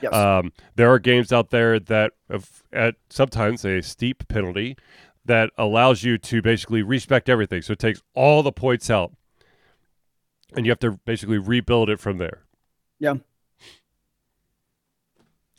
[0.00, 0.12] Yes.
[0.14, 4.76] Um, there are games out there that have at sometimes a steep penalty
[5.24, 7.62] that allows you to basically respec everything.
[7.62, 9.12] So it takes all the points out,
[10.56, 12.44] and you have to basically rebuild it from there.
[12.98, 13.14] Yeah.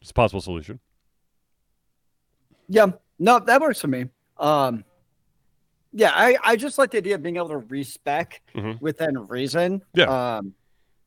[0.02, 0.80] It's a possible solution.
[2.70, 4.06] yeah, no, that works for me.
[4.38, 4.84] Um,
[5.92, 8.80] yeah, I, I just like the idea of being able to respec Mhm.
[8.80, 9.82] within reason.
[9.94, 10.38] Yeah.
[10.38, 10.54] Um,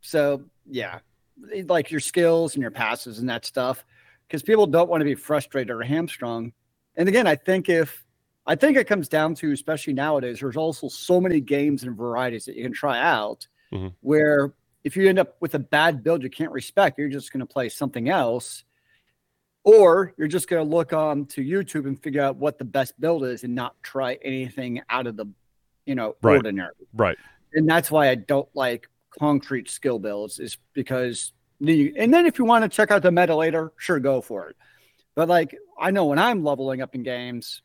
[0.03, 0.99] so yeah,
[1.67, 3.85] like your skills and your passes and that stuff,
[4.27, 6.53] because people don't want to be frustrated or hamstrung.
[6.97, 8.05] And again, I think if
[8.47, 12.45] I think it comes down to, especially nowadays, there's also so many games and varieties
[12.47, 13.47] that you can try out.
[13.73, 13.95] Mhm.
[14.01, 14.53] Where
[14.85, 17.47] if you end up with a bad build you can't respec, you're just going to
[17.47, 18.65] play something else
[19.65, 22.99] or you're just going to look on to YouTube and figure out what the best
[23.01, 25.27] build is and not try anything out of the,
[25.87, 26.37] you know, Right.
[26.37, 26.75] ordinary.
[26.95, 27.17] Right.
[27.55, 32.39] And that's why I don't like concrete skill builds is because the, and then if
[32.39, 34.57] you want to check out the meta later, sure, go for it.
[35.15, 37.63] But like, I know when I'm leveling up in games,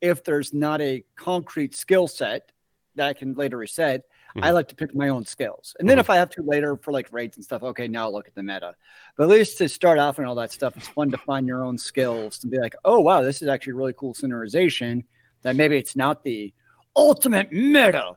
[0.00, 2.52] if there's not a concrete skill set
[2.94, 4.02] that I can later reset,
[4.36, 4.54] I Mhm.
[4.54, 5.76] like to pick my own skills.
[5.78, 6.00] And then Mhm.
[6.00, 8.34] if I have to later for like raids and stuff, okay, now I'll look at
[8.34, 8.74] the meta.
[9.16, 11.64] But at least to start off and all that stuff, it's fun to find your
[11.64, 15.04] own skills and be like, oh wow, this is actually really cool scenariization.
[15.42, 16.52] That maybe it's not the
[16.96, 18.16] ultimate meta,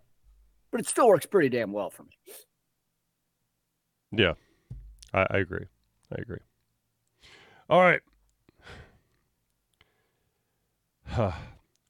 [0.71, 2.11] but it still works pretty damn well for me.
[4.11, 4.33] Yeah,
[5.13, 5.65] I, I agree.
[6.11, 6.39] I agree.
[7.69, 8.01] All right.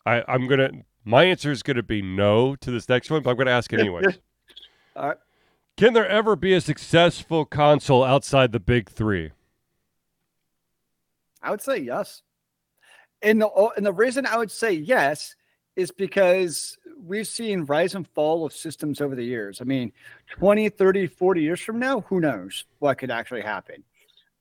[0.06, 0.72] I I'm gonna.
[1.04, 3.80] My answer is gonna be no to this next one, but I'm gonna ask it
[3.80, 4.20] anyways.
[4.96, 5.18] All right.
[5.78, 9.32] Can there ever be a successful console outside the big three?
[11.42, 12.24] I would say yes.
[13.22, 15.36] And the and the reason I would say yes
[15.76, 19.62] is because we've seen rise and fall of systems over the years.
[19.62, 19.92] I mean,
[20.32, 23.84] 20, 30, 40 years from now, who knows what could actually happen.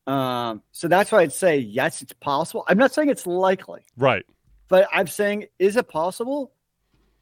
[0.07, 2.64] Um, so that's why I'd say yes, it's possible.
[2.69, 3.83] I'm not saying it's likely.
[3.97, 4.25] Right.
[4.69, 6.53] But I'm saying, is it possible?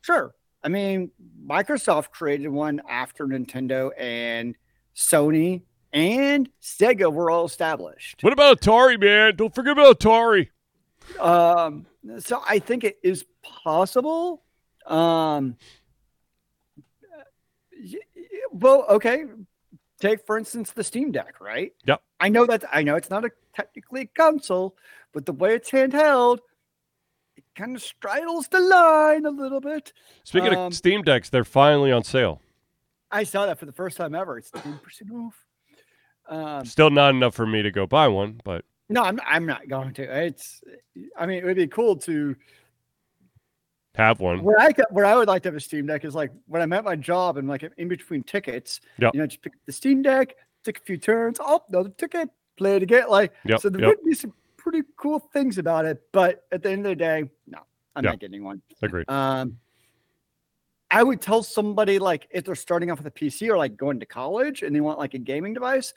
[0.03, 0.35] Sure.
[0.63, 1.11] I mean,
[1.47, 4.55] Microsoft created one after Nintendo and
[4.97, 8.23] Sony and Sega were all established.
[8.23, 9.37] What about Atari, man?
[9.37, 10.49] Don't forget about Atari.
[11.21, 11.87] Um,
[12.19, 14.44] so I think it is possible.
[14.87, 15.57] Um,
[18.53, 19.25] well, okay.
[20.01, 21.73] Take for instance the Steam Deck, right?
[21.87, 22.03] Yep.
[22.21, 24.77] I know that I know it's not a technically a console,
[25.13, 26.39] but the way it's handheld,
[27.37, 29.93] it kind of straddles the line a little bit.
[30.25, 32.41] Speaking Um, of Steam Decks, they're finally on sale.
[33.11, 34.37] I saw that for the first time ever.
[34.37, 35.47] It's ten percent off.
[36.29, 39.69] Um, Still not enough for me to go buy one, but no, I'm I'm not
[39.69, 40.25] going to.
[40.27, 40.61] It's,
[41.17, 42.35] I mean, it would be cool to
[43.95, 44.43] have one.
[44.43, 46.61] Where I could, where I would like to have a Steam Deck is like when
[46.63, 48.81] I'm at my job and like in between tickets.
[48.99, 49.15] Yep.
[49.15, 51.39] You know, just pick up the Steam Deck, take a few turns.
[51.41, 53.09] Oh, another ticket, play it again.
[53.09, 53.89] Like, Yep, so there yep.
[53.97, 56.03] would be some pretty cool things about it.
[56.13, 57.59] But at the end of the day, no,
[57.95, 58.11] I'm Yeah.
[58.11, 58.63] not getting one.
[58.83, 59.09] Agreed.
[59.09, 59.59] Um,
[60.91, 63.99] I would tell somebody like if they're starting off with a PC or like going
[64.01, 65.93] to college and they want like a gaming device,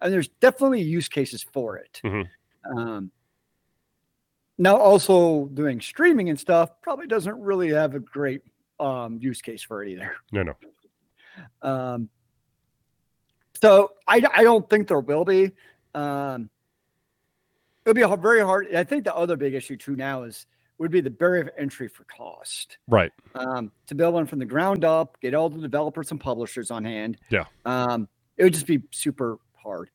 [0.00, 2.00] and there's definitely use cases for it.
[2.04, 2.28] Mhm.
[2.76, 3.10] Um,
[4.58, 8.42] now, also doing streaming and stuff probably doesn't really have a great
[8.80, 10.14] um, use case for it either.
[10.32, 10.54] No, no.
[11.62, 12.08] Um,
[13.60, 15.52] so I, I don't think there will be.
[15.94, 16.50] Um,
[17.84, 18.74] it'll be a very hard.
[18.74, 20.46] I think the other big issue too now is
[20.78, 23.10] would be the barrier of entry for cost Right.
[23.34, 26.84] um, to build one from the ground up, get all the developers and publishers on
[26.84, 27.16] hand.
[27.30, 27.44] Yeah.
[27.64, 29.88] Um, it would just be super hard.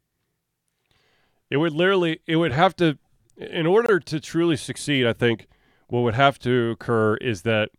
[1.52, 2.98] It would literally, it would have to,
[3.38, 5.48] in order to truly succeed, I think
[5.88, 7.70] what would have to occur is that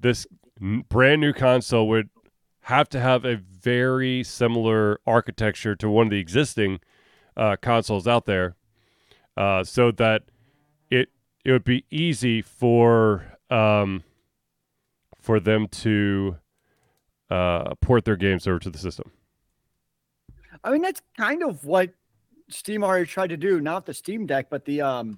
[0.00, 0.26] this
[0.88, 2.08] brand new console would
[2.62, 6.80] have to have a very similar architecture to one of the existing
[7.36, 8.56] uh, consoles out there,
[9.36, 10.22] uh, so that
[10.90, 11.10] it
[11.44, 14.02] it would be easy for um,
[15.20, 16.36] for them to
[17.30, 19.12] uh, port their games over to the system.
[20.64, 21.90] I mean, that's kind of what
[22.48, 25.16] Steam already tried to do, not the Steam Deck, but the um,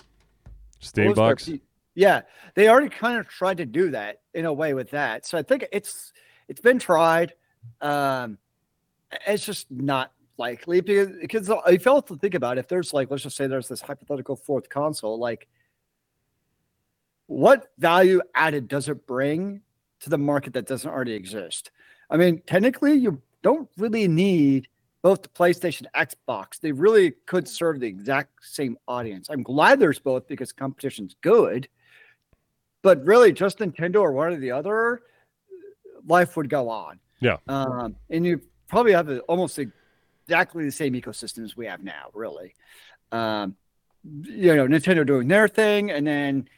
[0.81, 1.63] Steam what was their box.
[1.95, 2.23] Yeah,
[2.55, 5.27] they already kind of tried to do that in a way with that.
[5.27, 6.13] So I think it's
[6.49, 7.35] it's been tried.
[7.81, 8.39] Um,
[9.27, 13.11] it's just not likely because because I felt to think about it, if there's like
[13.11, 15.49] let's just say there's this hypothetical fourth console, like
[17.27, 19.61] what value added does it bring
[20.01, 21.71] to the market that doesn't already exist?
[22.09, 24.69] I mean, technically, you don't really need
[25.03, 26.61] both the PlayStation and Xbox.
[26.61, 29.29] They really could serve the exact same audience.
[29.31, 31.69] I'm glad there's both because competition's good.
[32.83, 35.03] But really, just Nintendo or one or the other,
[36.07, 37.01] life would go on.
[37.21, 37.37] Yeah.
[37.49, 42.11] Um, and you probably have a, almost exactly the same ecosystem as we have now,
[42.15, 42.55] really.
[43.11, 43.57] Um,
[44.05, 46.49] you know, Nintendo doing their thing, and then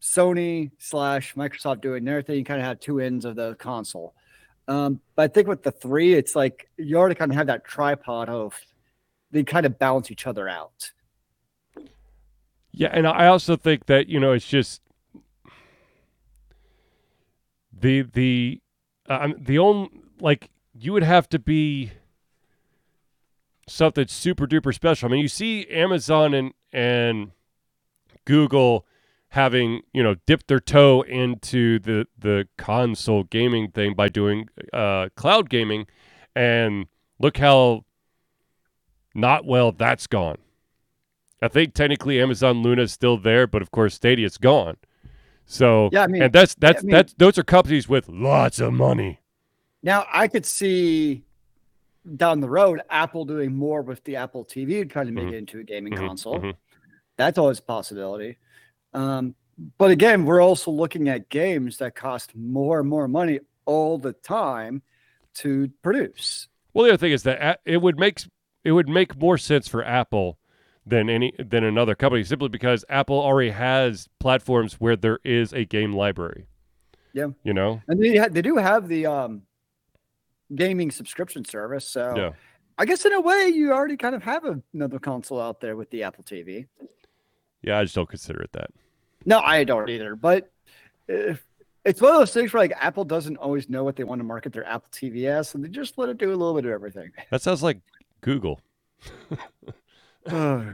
[0.00, 2.36] Sony slash Microsoft doing their thing.
[2.36, 4.14] You kind of have two ends of the console.
[4.68, 7.64] Um, but I think with the three, it's like you already kind of have that
[7.64, 8.54] tripod of
[9.30, 10.92] they kind of balance each other out.
[12.70, 14.82] Yeah, and I also think that you know it's just
[17.72, 18.60] the the
[19.08, 21.92] um, the only like you would have to be
[23.66, 25.08] something super duper special.
[25.08, 27.30] I mean, you see Amazon and and
[28.26, 28.84] Google
[29.30, 35.08] having you know dipped their toe into the the console gaming thing by doing uh,
[35.16, 35.86] cloud gaming,
[36.34, 36.86] and
[37.18, 37.84] look how
[39.14, 40.36] not well that's gone.
[41.42, 44.76] I think technically Amazon Luna is still there, but of course Stadia's gone.
[45.46, 48.58] So Yeah, I mean- and that's that's I mean- that's those are companies with lots
[48.60, 49.20] of money.
[49.82, 51.24] Now I could see
[52.16, 55.32] down the road Apple doing more with the Apple TV trying to make Mhm.
[55.32, 56.40] it into a gaming Mhm, console.
[56.40, 56.54] mhm.
[57.16, 58.38] That's always a possibility.
[58.94, 59.34] Um,
[59.76, 64.12] but again, we're also looking at games that cost more and more money all the
[64.12, 64.82] time
[65.34, 66.48] to produce.
[66.72, 68.20] Well, the other thing is that it would make
[68.64, 70.38] it would make more sense for Apple
[70.86, 75.64] than any than another company simply because Apple already has platforms where there is a
[75.64, 76.46] game library.
[77.12, 77.28] Yeah.
[77.42, 77.82] You know?
[77.88, 79.42] And they ha- they do have the um,
[80.54, 81.88] gaming subscription service.
[81.88, 82.30] So Yeah.
[82.78, 85.90] I guess in a way, you already kind of have another console out there with
[85.90, 86.66] the Apple TV.
[87.62, 88.70] Yeah, I just don't consider it that.
[89.26, 90.14] No, I don't either.
[90.16, 90.50] But
[91.08, 91.44] if,
[91.84, 94.24] it's one of those things where like Apple doesn't always know what they want to
[94.24, 96.70] market their Apple TV as, so they just let it do a little bit of
[96.70, 97.10] everything.
[97.30, 97.78] That sounds like
[98.20, 98.60] Google.
[100.30, 100.72] Oh,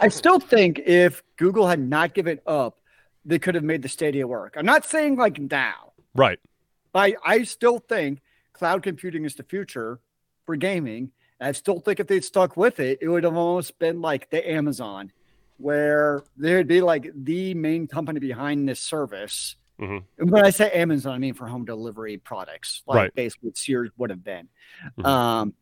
[0.00, 2.78] I still think if Google had not given up,
[3.24, 4.54] they could have made the Stadia work.
[4.56, 6.38] I'm not saying like now, Right.
[6.92, 8.20] but I, I still think
[8.52, 10.00] cloud computing is the future
[10.46, 11.10] for gaming.
[11.42, 14.48] I still think if they'd stuck with it, it would have almost been like the
[14.48, 15.12] Amazon,
[15.58, 19.56] where there'd be like the main company behind this service.
[19.80, 20.04] Mhm.
[20.18, 23.14] And when I say Amazon, I mean for home delivery products, like Right.
[23.14, 24.48] basically what Sears would have been.
[24.98, 25.04] Mhm.
[25.06, 25.54] Um,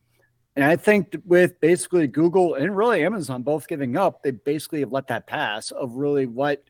[0.57, 4.93] and I think with basically Google and really Amazon both giving up, they basically have
[4.93, 6.65] let that pass of really what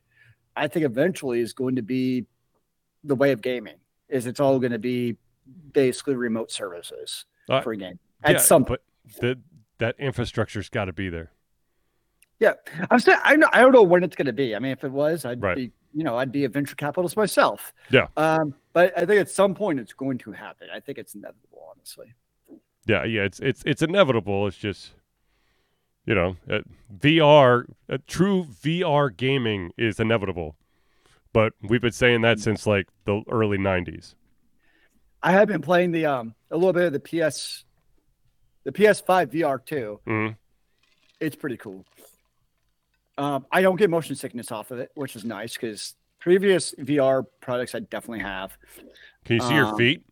[0.55, 2.27] I think eventually is going to be
[3.03, 3.77] the way of gaming.
[4.09, 5.17] Is it's all going to be
[5.73, 8.81] basically remote services Uh, for a game at yeah, some point.
[9.21, 9.39] The,
[9.79, 11.33] that infrastructure's got to be there.
[12.39, 12.55] Yeah,
[12.91, 14.57] I'm saying I don't, I don't know when it's going to be.
[14.57, 15.57] I mean, if it was, I'd Right.
[15.57, 17.75] be you know I'd be a venture capitalist myself.
[17.91, 18.07] Yeah.
[18.17, 20.69] Um, but I think at some point it's going to happen.
[20.73, 22.15] I think it's inevitable, honestly.
[22.87, 24.47] Yeah, yeah, it's it's it's inevitable.
[24.47, 24.93] It's just
[26.07, 26.61] you know, uh,
[26.99, 30.57] VR, uh, true VR gaming is inevitable.
[31.33, 34.15] But we've been saying that since like the early 90s.
[35.23, 37.65] I have been playing the um a little bit of the PS,
[38.71, 40.01] the PS5 VR too.
[40.07, 40.37] Mhm.
[41.21, 41.85] It's pretty cool.
[43.19, 47.25] Um, I don't get motion sickness off of it, which is nice because previous VR
[47.41, 48.57] products I definitely have.
[49.25, 50.05] Can you see your Um, feet?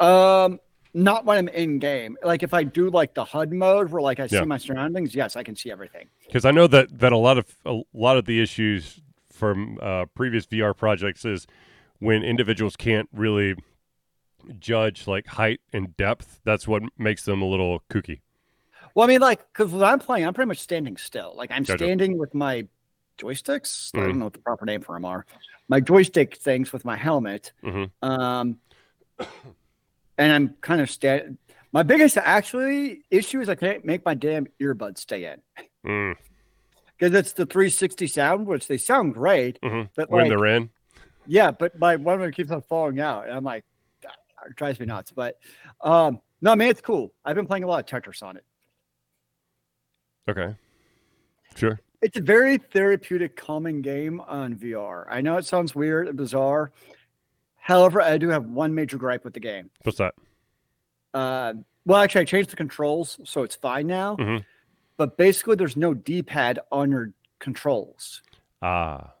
[0.00, 0.58] Um,
[0.94, 2.16] not when I'm in game.
[2.24, 4.40] Like if I do like the HUD mode where like I Yeah.
[4.40, 6.08] see my surroundings, yes, I can see everything.
[6.26, 9.00] Because I know that that a lot of a lot of the issues
[9.30, 11.46] from uh, previous VR projects is
[12.00, 13.54] when individuals can't really
[14.58, 16.40] judge like height and depth.
[16.44, 18.20] That's what makes them a little kooky.
[18.94, 21.34] Well, I mean, like, because when I'm playing, I'm pretty much standing still.
[21.36, 21.78] Like, I'm Gotcha.
[21.84, 22.66] standing with my
[23.18, 23.90] joysticks.
[23.94, 24.04] I Mhm.
[24.04, 25.26] don't know what the proper name for them are.
[25.68, 27.52] My joystick things with my helmet.
[27.62, 27.90] Mhm.
[28.02, 28.58] Um,
[30.16, 31.38] and I'm kind of standing.
[31.72, 35.42] My biggest actually issue is I can't make my damn earbuds stay in
[35.84, 36.16] Mm,
[36.96, 39.90] because it's the 360 sound, which they sound great, mhm.
[39.94, 40.70] but When like, they're in,
[41.26, 43.77] yeah, but my one of them keeps on falling out, and I'm like, "God, it
[44.56, 45.10] drives me nuts.
[45.12, 45.38] But
[45.80, 47.12] um, no, man, it's cool.
[47.24, 48.44] I've been playing a lot of Tetris on it.
[50.28, 50.54] okay,
[51.56, 51.80] sure.
[52.00, 55.04] It's a very therapeutic, calming game on VR.
[55.10, 56.70] I know it sounds weird and bizarre.
[57.56, 59.70] However, I do have one major gripe with the game.
[59.82, 60.14] What's that?
[61.12, 64.16] Uh, well, actually, I changed the controls, so it's fine now.
[64.16, 64.44] Mhm.
[64.96, 68.22] But basically, there's no D-pad on your controls,
[68.62, 69.12] Ah,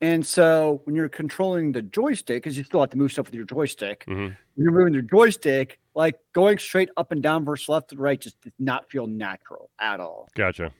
[0.00, 3.34] and so when you're controlling the joystick, because you still have to move stuff with
[3.34, 4.28] your joystick, hmm
[4.58, 8.40] you're moving your joystick, like going straight up and down versus left and right, just
[8.40, 10.28] did not feel natural at all.
[10.34, 10.72] gotcha.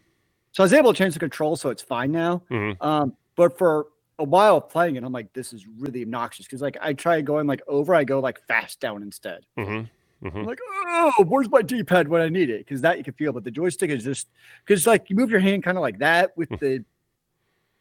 [0.52, 2.42] So I was able to change the control, so it's fine now.
[2.48, 3.88] hmm Um, but for
[4.18, 7.46] a while playing it, I'm like, this is really obnoxious because like I try going
[7.46, 9.44] like over, I go like fast down instead.
[9.58, 9.82] hmm
[10.22, 12.60] hmm I'm like, oh, where's my D-pad when I need it?
[12.60, 14.28] Because that you can feel, but the joystick is just
[14.64, 16.82] because like you move your hand kind of like that with the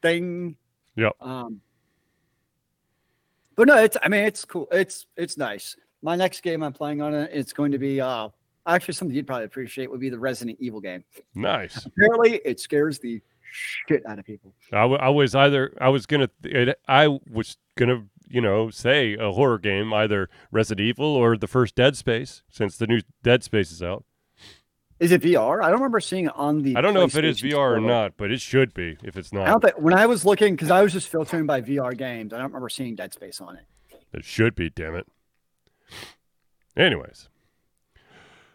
[0.02, 0.58] thing.
[0.96, 1.14] Yep.
[1.22, 1.62] Um,
[3.56, 4.68] but no, it's I mean it's cool.
[4.72, 5.76] It's it's nice.
[6.02, 8.30] My next game I'm playing on it, it's going to be uh
[8.68, 11.04] actually something you'd probably appreciate would be the Resident Evil game.
[11.34, 11.86] Nice.
[11.86, 13.22] Apparently, it scares the
[13.52, 14.54] shit out of people.
[14.74, 19.14] I, w- I was either I was gonna it, I was gonna you know say
[19.14, 23.44] a horror game either Resident Evil or the first Dead Space since the new Dead
[23.44, 24.04] Space is out.
[25.00, 25.62] Is it VR?
[25.62, 26.76] I don't remember seeing it on the.
[26.78, 29.34] I don't know if it is VR or not, but it should be if it's
[29.34, 29.46] I not.
[29.48, 32.32] don't think when I was looking because I was just filtering by VR games.
[32.32, 33.66] I don't remember seeing Dead Space on it.
[34.14, 34.70] It should be.
[34.70, 35.06] Damn it.
[36.78, 37.30] Anyways,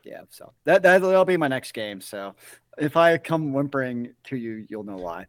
[0.05, 2.01] Yeah, so that that- that'll be my next game.
[2.01, 2.34] So
[2.78, 5.26] if I come whimpering to you, you'll know why.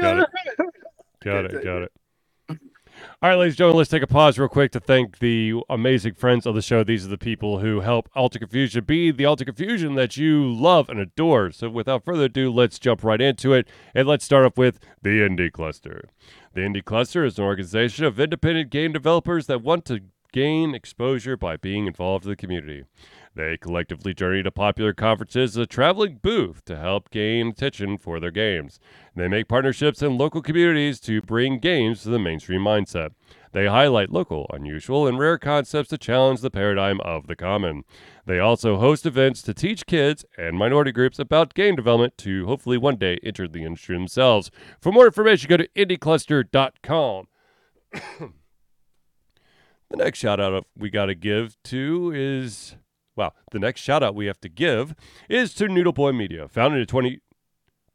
[0.00, 0.26] Got it.
[1.24, 1.92] got it, got it.
[3.22, 6.14] All right, ladies and gentlemen, let's take a pause real quick to thank the amazing
[6.14, 6.82] friends of the show.
[6.84, 10.88] These are the people who help Altered Confusion be the Altered Confusion that you love
[10.88, 11.52] and adore.
[11.52, 13.68] So, without further ado, let's jump right into it.
[13.94, 16.08] And let's start off with the Indie Cluster.
[16.54, 20.00] The Indie Cluster is an organization of independent game developers that want to
[20.32, 22.84] gain exposure by being involved in the community.
[23.34, 28.20] They collectively journey to popular conferences as a traveling booth to help gain attention for
[28.20, 28.78] their games.
[29.16, 33.10] They make partnerships in local communities to bring games to the mainstream mindset.
[33.52, 37.84] They highlight local, unusual, and rare concepts to challenge the paradigm of the common.
[38.26, 42.78] They also host events to teach kids and minority groups about game development to hopefully
[42.78, 44.50] one day enter the industry themselves.
[44.80, 47.26] For more information, go to indiecluster.com.
[47.92, 48.32] the
[49.96, 52.76] next shout out we got to give to is
[53.16, 53.32] Wow.
[53.50, 54.94] The next shout out we have to give
[55.28, 56.48] is to Noodle Boy Media.
[56.48, 57.20] Founded in 20,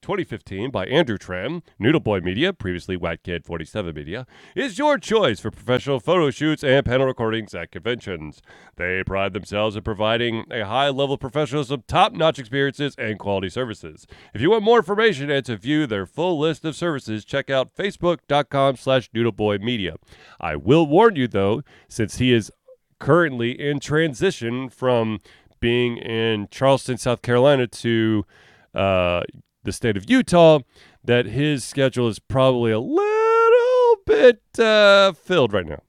[0.01, 5.51] 2015 by Andrew Tran, Noodle Boy Media, previously Watkid 47 Media, is your choice for
[5.51, 8.41] professional photo shoots and panel recordings at conventions.
[8.75, 13.49] They pride themselves in providing a high level of professionalism, top notch experiences, and quality
[13.49, 14.05] services.
[14.33, 17.75] If you want more information and to view their full list of services, check out
[17.75, 19.95] facebook.com slash noodleboymedia.
[20.39, 22.51] I will warn you though, since he is
[22.99, 25.19] currently in transition from
[25.59, 28.25] being in Charleston, South Carolina to
[28.73, 29.23] uh,
[29.63, 30.59] the state of Utah,
[31.03, 35.81] that his schedule is probably a little bit uh, filled right now.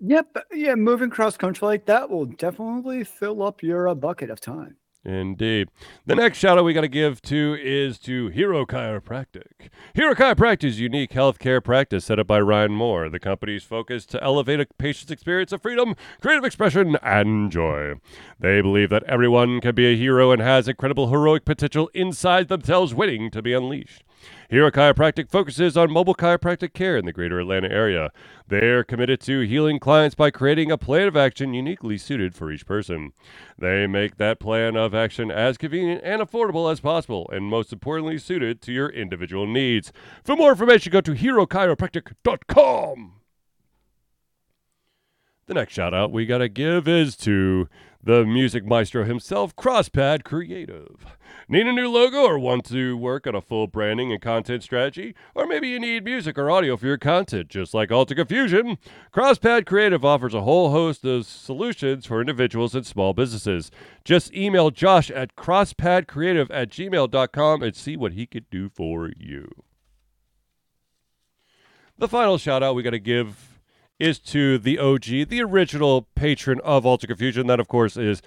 [0.00, 0.36] Yep.
[0.52, 0.74] Yeah.
[0.76, 4.76] Moving cross country like that will definitely fill up your uh, bucket of time.
[5.02, 5.68] Indeed.
[6.04, 9.70] The next shout out we got to give to is to Hero Chiropractic.
[9.94, 13.08] Hero Chiropractic's unique healthcare practice set up by Ryan Moore.
[13.08, 17.94] The company's focus to elevate a patient's experience of freedom, creative expression, and joy.
[18.38, 22.94] They believe that everyone can be a hero and has incredible heroic potential inside themselves
[22.94, 24.04] waiting to be unleashed.
[24.50, 28.10] Hero Chiropractic focuses on mobile chiropractic care in the greater Atlanta area.
[28.48, 32.66] They're committed to healing clients by creating a plan of action uniquely suited for each
[32.66, 33.12] person.
[33.56, 38.18] They make that plan of action as convenient and affordable as possible, and most importantly,
[38.18, 39.92] suited to your individual needs.
[40.24, 43.12] For more information, go to herochiropractic.com.
[45.46, 47.68] The next shout out we got to give is to
[48.02, 51.04] the music maestro himself, Crosspad Creative.
[51.48, 55.14] Need a new logo or want to work on a full branding and content strategy?
[55.34, 58.78] Or maybe you need music or audio for your content, just like Altered Confusion?
[59.12, 63.70] Crosspad Creative offers a whole host of solutions for individuals and small businesses.
[64.04, 69.50] Just email Josh at crosspadcreative at gmail.com and see what he could do for you.
[71.98, 73.49] The final shout out we got to give
[74.00, 77.46] is to the OG, the original patron of Altered Confusion.
[77.46, 78.22] That, of course, is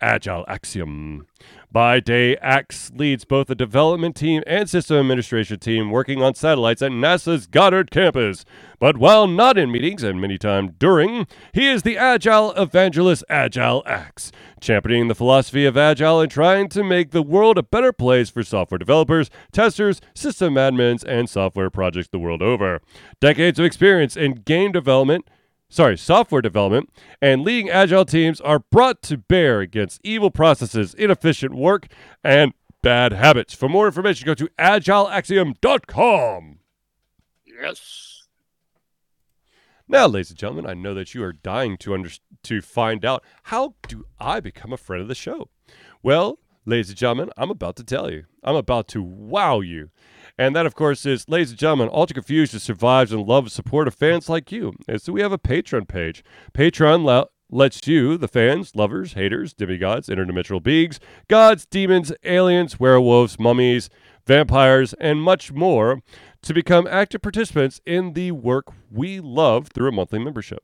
[0.00, 1.26] Agile Axiom.
[1.70, 6.80] By day, Axe leads both the development team and system administration team working on satellites
[6.80, 8.46] at NASA's Goddard campus.
[8.78, 13.82] But while not in meetings and many times during, he is the Agile evangelist Agile
[13.84, 18.30] Axe, championing the philosophy of Agile and trying to make the world a better place
[18.30, 22.80] for software developers, testers, system admins, and software projects the world over.
[23.20, 25.28] Decades of experience in game development
[25.68, 26.90] sorry, software development
[27.20, 31.86] and leading agile teams are brought to bear against evil processes, inefficient work,
[32.24, 32.52] and
[32.82, 33.54] bad habits.
[33.54, 36.58] For more information, go to agileaxiom.com.
[37.44, 38.14] Yes.
[39.90, 42.10] Now, ladies and gentlemen, I know that you are dying to under-
[42.42, 45.48] to find out how do I become a friend of the show.
[46.02, 48.26] Well, ladies and gentlemen, I'm about to tell you.
[48.44, 49.90] I'm about to wow you.
[50.38, 53.94] And that, of course, is, ladies and gentlemen, Altered Confusion survives and loves support of
[53.94, 54.72] fans like you.
[54.86, 56.22] And so we have a Patreon page.
[56.54, 63.38] Patreon lo- lets you, the fans, lovers, haters, demigods, interdimensional beings, gods, demons, aliens, werewolves,
[63.38, 63.90] mummies,
[64.26, 66.02] vampires, and much more,
[66.42, 70.62] to become active participants in the work we love through a monthly membership.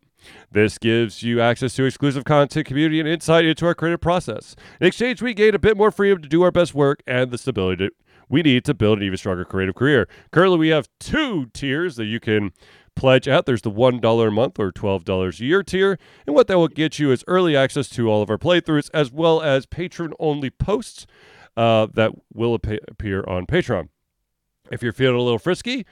[0.51, 4.55] This gives you access to exclusive content, community, and insight into our creative process.
[4.81, 7.39] In exchange, we gain a bit more freedom to do our best work and the
[7.39, 7.95] stability to,
[8.35, 10.09] we need to build an even stronger creative career.
[10.33, 12.51] Currently, we have two tiers that you can
[12.97, 13.47] pledge at.
[13.47, 16.01] There's the $1 a month or $12 a year tier.
[16.27, 19.13] And what that will get you is early access to all of our playthroughs as
[19.13, 21.07] well as patron only posts
[21.57, 23.89] uh, that will ap- appear on Patreon.
[24.69, 25.87] If you're feeling a little frisky,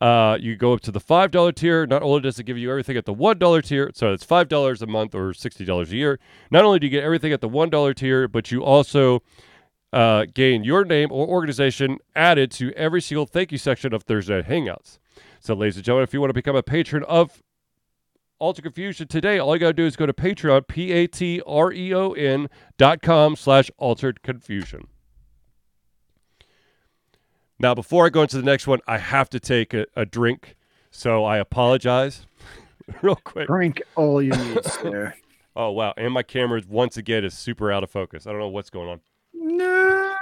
[0.00, 1.86] uh, you go up to the $5 tier.
[1.86, 4.86] Not only does it give you everything at the $1 tier, so it's $5 a
[4.88, 6.18] month or $60 a year.
[6.50, 9.22] Not only do you get everything at the $1 tier, but you also
[9.94, 14.34] uh, gain your name or organization added to every single thank you section of Thursday
[14.34, 14.98] Night Hangouts.
[15.38, 17.42] So, ladies and gentlemen, if you want to become a patron of
[18.40, 23.36] Altered Confusion today, all you got to do is go to Patreon, P-A-T-R-E-O-N dot com
[23.36, 24.88] slash altered confusion.
[27.60, 30.56] Now, before I go into the next one, I have to take a, a drink,
[30.90, 32.26] so I apologize
[33.02, 33.46] real quick.
[33.46, 35.14] Drink all you need, sir.
[35.56, 35.94] Oh, wow.
[35.96, 38.26] And my camera, once again, is super out of focus.
[38.26, 39.00] I don't know what's going on.
[39.32, 40.16] No.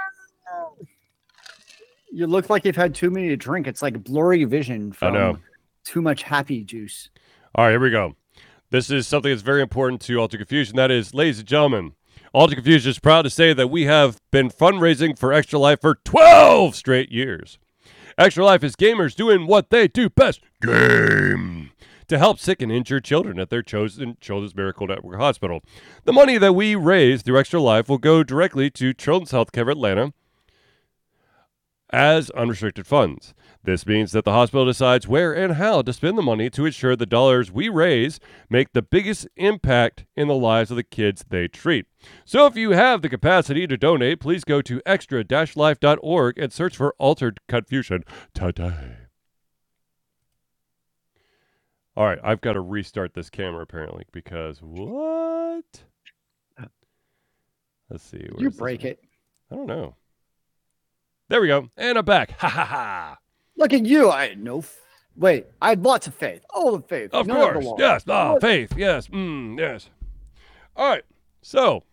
[2.15, 3.65] You look like you've had too many to drink.
[3.65, 5.39] It's like blurry vision from know.
[5.83, 7.09] too much happy juice.
[7.55, 8.15] All right, here we go.
[8.69, 10.75] This is something that's very important to Altered Confusion.
[10.75, 11.93] That is, ladies and gentlemen,
[12.31, 15.95] Altered Confusion is proud to say that we have been fundraising for Extra Life for
[16.05, 17.57] 12 straight years.
[18.15, 21.71] Extra Life is gamers doing what they do best game
[22.07, 25.63] to help sick and injured children at their chosen Children's Miracle Network Hospital.
[26.03, 29.69] The money that we raise through Extra Life will go directly to Children's Healthcare of
[29.69, 30.13] Atlanta
[31.93, 33.35] as unrestricted funds.
[33.63, 36.95] This means that the hospital decides where and how to spend the money to ensure
[36.95, 38.19] the dollars we raise
[38.49, 41.85] make the biggest impact in the lives of the kids they treat.
[42.25, 46.95] So if you have the capacity to donate, please go to extra-life.org and search for
[46.97, 48.97] Altered Confusion today.
[51.95, 55.83] All right, I've got to restart this camera apparently because what?
[56.59, 56.65] Uh,
[57.87, 58.27] Let's see.
[58.39, 58.99] You break it.
[59.51, 59.95] I don't know.
[61.29, 61.69] There we go.
[61.77, 62.31] And I'm back.
[62.39, 63.17] Ha ha ha.
[63.57, 64.09] Look at you.
[64.09, 64.59] I had no.
[64.59, 64.79] F-
[65.15, 66.43] Wait, I had lots of faith.
[66.49, 67.11] All the faith.
[67.13, 67.65] Of none course.
[67.65, 67.75] law.
[67.77, 68.03] yes.
[68.07, 68.73] Ah, faith.
[68.75, 69.07] Yes.
[69.09, 69.89] Mm, yes.
[70.75, 71.03] All right.
[71.43, 71.83] So,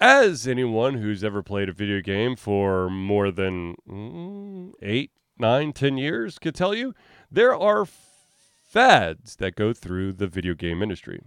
[0.00, 5.96] as anyone who's ever played a video game for more than mm, eight, nine, ten
[5.96, 6.94] years could tell you,
[7.30, 11.22] there are fads that go through the video game industry.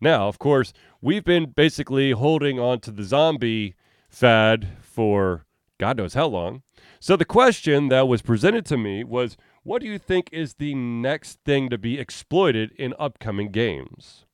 [0.00, 3.74] Now, of course, we've been basically holding on to the zombie
[4.08, 5.44] fad for
[5.78, 6.62] God knows how long.
[7.00, 10.74] So the question that was presented to me was what do you think is the
[10.74, 14.24] next thing to be exploited in upcoming games?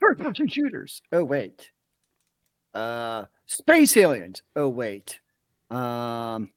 [0.00, 1.02] First person shooters.
[1.12, 1.70] Oh wait.
[2.74, 4.42] Uh, space aliens.
[4.56, 5.20] Oh wait.
[5.70, 6.50] Um,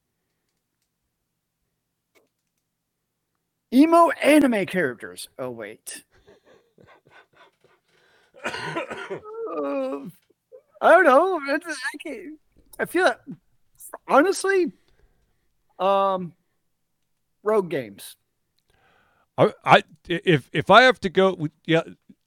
[3.74, 5.30] emo anime characters.
[5.38, 6.04] Oh wait.
[8.44, 8.52] Uh,
[10.84, 11.40] I don't know.
[11.48, 12.40] It's, I, can't,
[12.82, 13.22] I feel that
[14.08, 14.72] honestly.
[15.80, 16.34] Um,
[17.44, 18.16] rogue games.
[19.38, 21.82] I, I if if I have to go, yeah,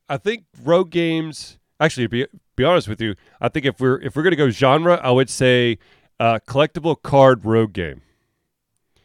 [0.09, 1.59] I think rogue games.
[1.81, 2.27] Actually, be
[2.57, 5.29] be honest with you, I think if we're if we're gonna go genre, I would
[5.31, 5.79] say
[6.21, 8.03] uh, collectible card rogue game,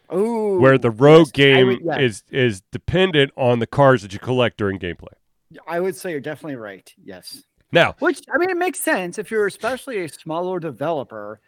[0.10, 2.00] Oh, where the rogue I game would- yes.
[2.00, 5.14] is is dependent on the cards that you collect during gameplay.
[5.68, 6.92] I would say you're definitely right.
[7.04, 7.44] Yes.
[7.72, 11.40] Now, Which I mean, it makes sense if you're especially a smaller developer.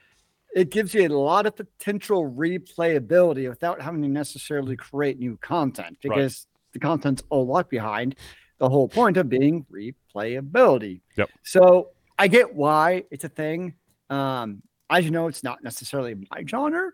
[0.54, 5.98] It gives you a lot of potential replayability without having to necessarily create new content
[6.04, 6.16] Right.
[6.16, 8.16] because the content's a lot behind
[8.58, 11.02] the whole point of being replayability.
[11.16, 11.30] Yep.
[11.44, 13.76] So I get why it's a thing.
[14.10, 16.92] Um, as you know, it's not necessarily my genre,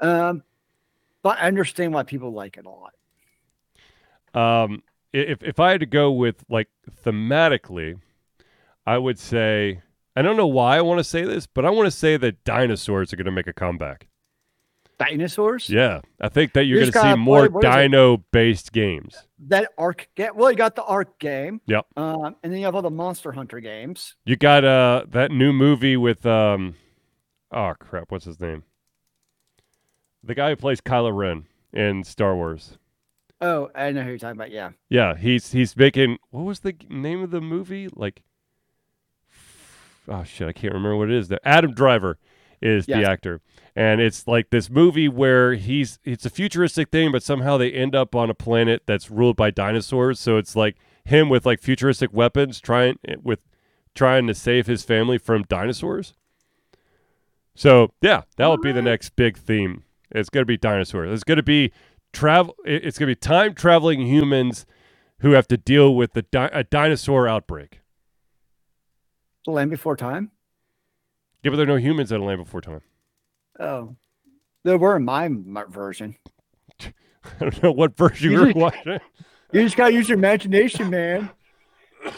[0.00, 0.44] um,
[1.22, 2.94] but I understand why people like it a lot.
[4.32, 6.68] Um, if if I had to go with like
[7.04, 7.98] thematically,
[8.86, 9.82] I would say
[10.16, 12.44] I don't know why I want to say this, but I want to say that
[12.44, 14.08] dinosaurs are going to make a comeback.
[14.98, 15.70] Dinosaurs.
[15.70, 17.74] Yeah, I think that you're You going to see more play- what is it?
[17.88, 19.16] dino-based games.
[19.46, 20.32] that Ark game.
[20.34, 21.62] Well, you got the Ark game.
[21.66, 21.86] Yep.
[21.96, 24.16] Um, and then you have all the Monster Hunter games.
[24.26, 26.74] You got uh that new movie with um,
[27.50, 28.64] oh crap, what's his name?
[30.22, 32.76] The guy who plays Kylo Ren in Star Wars.
[33.40, 34.50] Oh, I know who you're talking about.
[34.50, 34.72] Yeah.
[34.90, 37.88] Yeah, he's he's making what was the name of the movie?
[37.90, 38.20] Like
[40.08, 41.28] oh shit, I can't remember what it is.
[41.28, 42.18] The Adam Driver
[42.60, 42.98] is Yes.
[43.04, 43.40] the actor.
[43.76, 47.94] And it's like this movie where he's it's a futuristic thing, but somehow they end
[47.94, 50.20] up on a planet that's ruled by dinosaurs.
[50.20, 53.40] So it's like him with like futuristic weapons trying eh, with
[53.94, 56.14] trying to save his family from dinosaurs.
[57.54, 59.84] So yeah, that would be the next big theme.
[60.10, 61.12] It's gonna be dinosaurs.
[61.12, 61.72] It's gonna be
[62.12, 62.56] travel.
[62.64, 64.66] It's gonna be time traveling humans
[65.20, 67.79] who have to deal with the di- a dinosaur outbreak.
[69.44, 70.30] The Land Before Time.
[71.42, 72.82] Yeah, but there are no humans in Land Before Time.
[73.58, 73.96] Oh,
[74.64, 75.28] there were in my
[75.68, 76.16] version.
[76.80, 76.92] I
[77.40, 78.98] don't know what version You you're just- watching.
[79.52, 81.28] You just gotta use your imagination, man.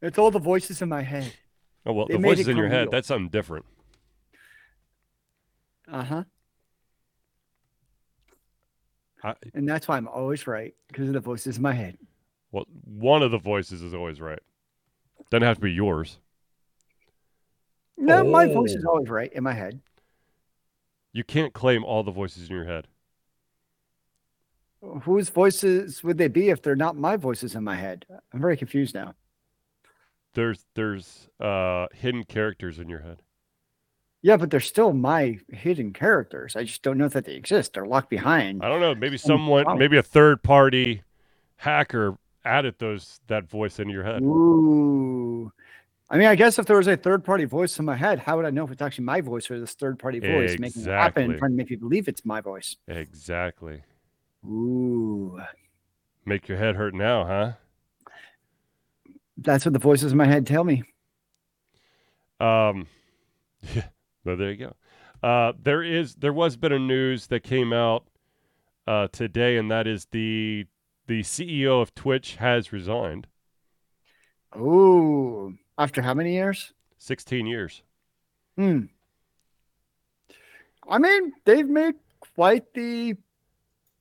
[0.00, 1.32] It's all the voices in my head.
[1.86, 2.82] Oh well, They the voices in your head.
[2.82, 2.90] real.
[2.90, 3.64] That's something different.
[5.90, 6.24] Uh huh.
[9.22, 11.96] I- And that's why I'm always right because of the voices in my head.
[12.52, 14.40] Well, one of the voices is always right.
[15.30, 16.18] Doesn't have to be yours.
[17.96, 18.78] No, my voice Oh.
[18.78, 19.80] is always right in my head.
[21.12, 22.88] You can't claim all the voices in your head.
[25.02, 28.04] Whose voices would they be if they're not my voices in my head?
[28.32, 29.14] I'm very confused now.
[30.34, 33.22] There's there's uh hidden characters in your head.
[34.20, 36.56] Yeah, but they're still my hidden characters.
[36.56, 37.74] I just don't know that they exist.
[37.74, 38.64] They're locked behind.
[38.64, 38.94] I don't know.
[38.94, 41.02] Maybe someone, maybe a third party
[41.56, 44.22] hacker added those that voice into your head.
[44.22, 45.52] Ooh.
[46.10, 48.36] I mean, I guess if there was a third party voice in my head, how
[48.36, 50.88] would I know if it's actually my voice or this third party voice making it
[50.88, 51.38] happen Exactly.
[51.38, 52.76] trying to make me believe it's my voice?
[52.86, 53.82] Exactly.
[54.46, 55.40] Ooh.
[56.26, 57.52] Make your head hurt now, huh?
[59.38, 60.84] That's what the voices in my head tell me.
[62.38, 62.86] Um,
[63.74, 63.86] yeah.
[64.24, 64.74] Well, there you go.
[65.26, 68.06] Uh, there is there was a bit of news that came out
[68.86, 70.66] uh, today, and that is the
[71.06, 73.26] the CEO of Twitch has resigned.
[74.56, 75.54] Ooh.
[75.76, 76.72] After how many years?
[76.98, 77.82] Sixteen years.
[78.56, 78.82] Hmm.
[80.88, 83.16] I mean, they've made quite the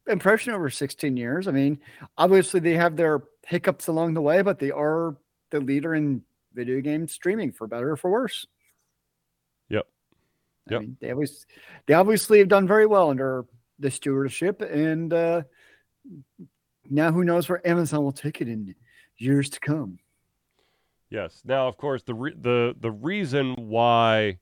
[0.07, 1.47] impression over 16 years.
[1.47, 1.79] I mean,
[2.17, 5.15] obviously they have their hiccups along the way, but they are
[5.49, 6.23] the leader in
[6.53, 8.45] video game streaming for better or for worse.
[9.69, 9.87] Yep.
[10.69, 10.81] I Yep.
[10.81, 11.45] mean, they always
[11.87, 13.45] they obviously have done very well under
[13.79, 15.43] the stewardship and uh
[16.89, 18.75] now who knows where Amazon will take it in
[19.17, 19.99] years to come.
[21.09, 21.41] Yes.
[21.45, 24.39] Now, of course, the re- the the reason why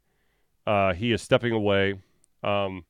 [0.65, 1.99] uh, he is stepping away,
[2.43, 2.85] um,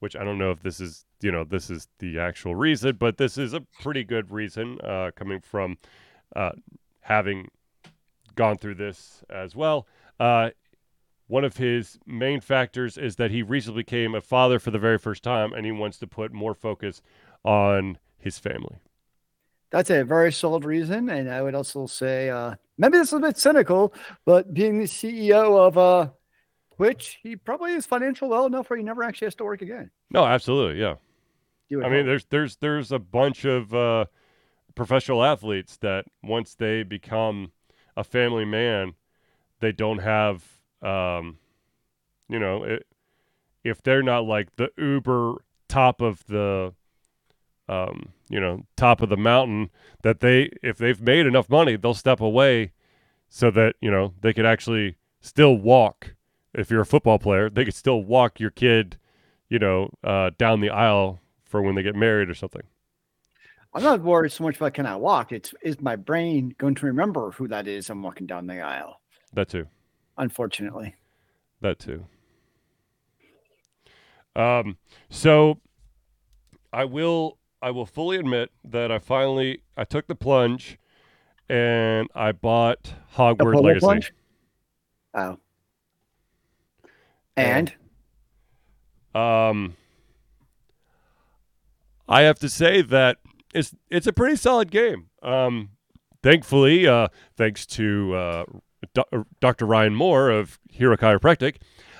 [0.00, 3.18] which I don't know if this is you know this is the actual reason, but
[3.18, 5.78] this is a pretty good reason uh, coming from
[6.34, 6.52] uh,
[7.02, 7.48] having
[8.34, 9.86] gone through this as well.
[10.18, 10.50] Uh,
[11.28, 14.98] one of his main factors is that he recently became a father for the very
[14.98, 17.00] first time, and he wants to put more focus
[17.44, 18.78] on his family.
[19.70, 21.08] That's a very solid reason.
[21.08, 23.94] And I would also say, uh, maybe this is a bit cynical,
[24.24, 26.10] but being the CEO of uh,
[26.76, 29.90] Twitch, he probably is financial well enough where he never actually has to work again.
[30.10, 30.94] No, absolutely, yeah.
[31.72, 34.06] I mean, there's there's there's a bunch of uh,
[34.74, 37.52] professional athletes that once they become
[37.96, 38.94] a family man,
[39.60, 40.42] they don't have,
[40.82, 41.38] um,
[42.28, 42.86] you know, it,
[43.62, 46.72] if they're not like the uber top of the,
[47.68, 49.70] um, you know, top of the mountain,
[50.02, 52.72] that they if they've made enough money, they'll step away,
[53.28, 56.14] so that you know they could actually still walk.
[56.54, 58.96] If you're a football player, they could still walk your kid,
[59.48, 62.62] you know, uh, down the aisle for when they get married or something.
[63.72, 65.30] I'm not worried so much about can I walk.
[65.32, 69.00] It's is my brain going to remember who that is I'm walking down the aisle,
[69.32, 69.68] That too.
[70.18, 70.94] unfortunately.
[71.60, 72.06] That too.
[74.36, 74.78] Um,
[75.08, 75.60] so
[76.72, 80.78] I will I will fully admit that I finally I took the plunge
[81.48, 83.80] and I bought Hogwarts Legacy.
[83.80, 84.12] plunge?
[85.14, 85.38] Oh.
[87.36, 87.74] And
[89.14, 89.76] Um
[92.08, 93.18] I have to say that
[93.54, 95.06] it's it's a pretty solid game.
[95.22, 95.70] Um
[96.22, 98.44] thankfully, uh thanks to uh
[98.94, 99.66] Do- Dr.
[99.66, 101.56] Ryan Moore of Hero Chiropractic,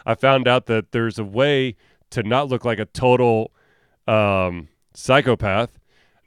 [0.06, 1.76] I found out that there's a way
[2.10, 3.52] to not look like a total
[4.08, 5.78] um, psychopath.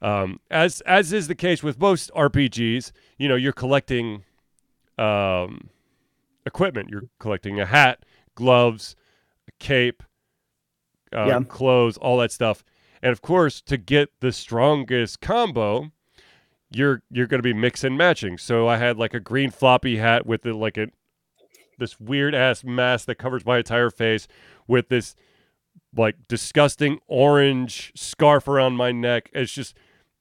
[0.01, 4.23] Um, as as is the case with most RPGs, you know, you're collecting
[4.97, 5.69] um,
[6.45, 6.89] equipment.
[6.89, 8.03] You're collecting a hat,
[8.35, 8.95] gloves,
[9.47, 10.03] a cape,
[11.13, 11.39] uh, Yeah.
[11.47, 12.63] clothes, all that stuff.
[13.01, 15.91] And of course, to get the strongest combo,
[16.69, 18.37] you're you're going to be mix and matching.
[18.37, 20.87] So I had like a green floppy hat with the, like a
[21.79, 24.27] this weird ass mask that covers my entire face
[24.67, 25.15] with this
[25.95, 29.29] like disgusting orange scarf around my neck.
[29.33, 29.75] It's just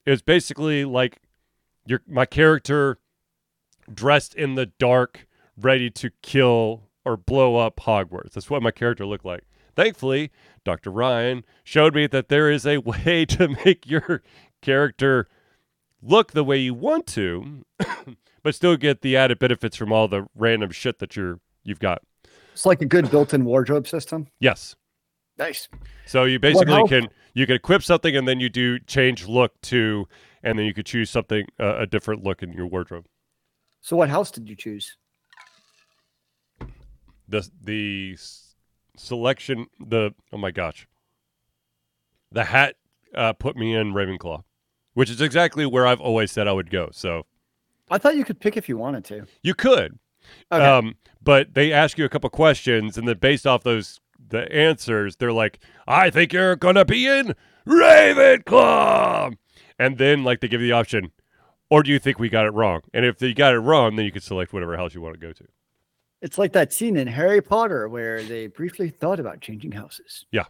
[0.07, 1.21] it's basically like
[1.87, 2.99] your my character
[3.93, 8.33] dressed in the dark, ready to kill or blow up Hogwarts.
[8.33, 9.45] That's what my character looked like.
[9.75, 10.31] Thankfully,
[10.65, 10.91] Dr.
[10.91, 14.23] Ryan showed me that there is a way to make your
[14.61, 15.29] character
[16.03, 17.65] look the way you want to,
[18.43, 22.03] but still get the added benefits from all the random shit that you're you've got.
[22.53, 24.27] it's like a good built-in wardrobe system.
[24.41, 24.75] Yes.
[25.39, 25.69] Nice.
[26.07, 30.07] So you basically can you can equip something and then you do change look to,
[30.43, 33.07] and then you could choose something uh, a different look in your wardrobe.
[33.81, 34.97] So what house did you choose?
[37.29, 38.17] The the
[38.97, 40.87] selection the oh my gosh,
[42.31, 42.77] the hat
[43.15, 44.43] uh, put me in Ravenclaw,
[44.95, 46.91] which is exactly where I've always said I would go.
[46.93, 47.25] So
[47.91, 49.27] I thought you could pick if you wanted to.
[49.43, 49.99] you could,
[50.51, 50.65] Okay.
[50.65, 53.99] um, but they ask you a couple questions, and then based off those
[54.33, 57.35] the answers, they're like, "I think you're gonna be in
[57.67, 59.35] Ravenclaw,"
[59.79, 61.13] and then like they give you the option,
[61.71, 62.81] or do you think we got it wrong?
[62.93, 65.21] And if you got it wrong, then you can select whatever house you want to
[65.21, 65.45] go to.
[66.21, 70.25] It's like that scene in Harry Potter where they briefly thought about changing houses.
[70.31, 70.45] Yeah.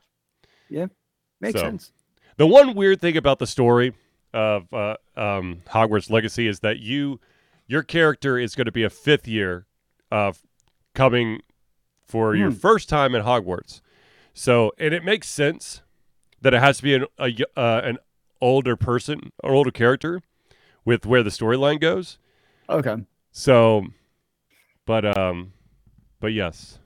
[0.69, 0.87] Yeah.
[1.41, 1.93] Makes So- sense.
[2.37, 3.93] The one weird thing about the story
[4.35, 7.21] of uh, um, Hogwarts Legacy is that you,
[7.67, 9.67] your character is going to be a fifth year
[10.11, 10.41] of
[10.95, 11.41] coming
[12.13, 12.57] for your Hmm.
[12.59, 13.81] first time in Hogwarts.
[14.35, 15.81] So, and it makes sense
[16.43, 17.97] that it has to be an a, uh, an
[18.39, 20.21] older person, an older character,
[20.85, 22.19] with where the storyline goes.
[22.69, 22.97] Okay.
[23.31, 23.87] So,
[24.85, 25.55] but um,
[26.21, 26.79] but yes,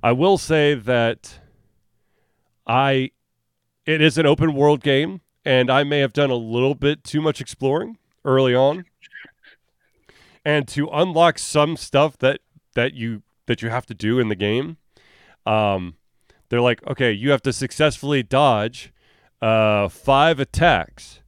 [0.00, 1.40] I will say that
[2.68, 3.10] I
[3.84, 7.20] it is an open world game, and I may have done a little bit too
[7.20, 8.84] much exploring early on,
[10.44, 12.42] and to unlock some stuff that
[12.74, 14.76] that you that you have to do in the game,
[15.44, 15.96] um,
[16.48, 18.92] they're like, okay, you have to successfully dodge
[19.42, 21.20] uh, five attacks.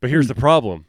[0.00, 0.86] But here's the problem.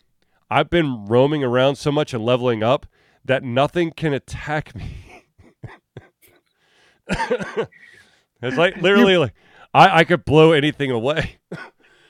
[0.49, 2.86] I've been roaming around so much and leveling up
[3.26, 5.26] that nothing can attack me.
[8.41, 9.34] It's like literally like
[9.74, 11.38] I, I could blow anything away.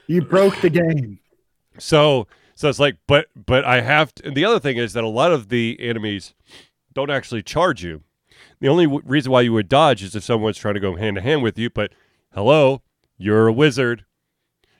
[0.07, 1.19] You broke the game.
[1.77, 4.27] So so it's like, but but I have to.
[4.27, 6.33] And the other thing is that a lot of the enemies
[6.93, 8.03] don't actually charge you.
[8.59, 11.15] The only w- reason why you would dodge is if someone's trying to go hand
[11.15, 11.69] to hand with you.
[11.69, 11.93] But
[12.33, 12.81] hello,
[13.17, 14.05] you're a wizard.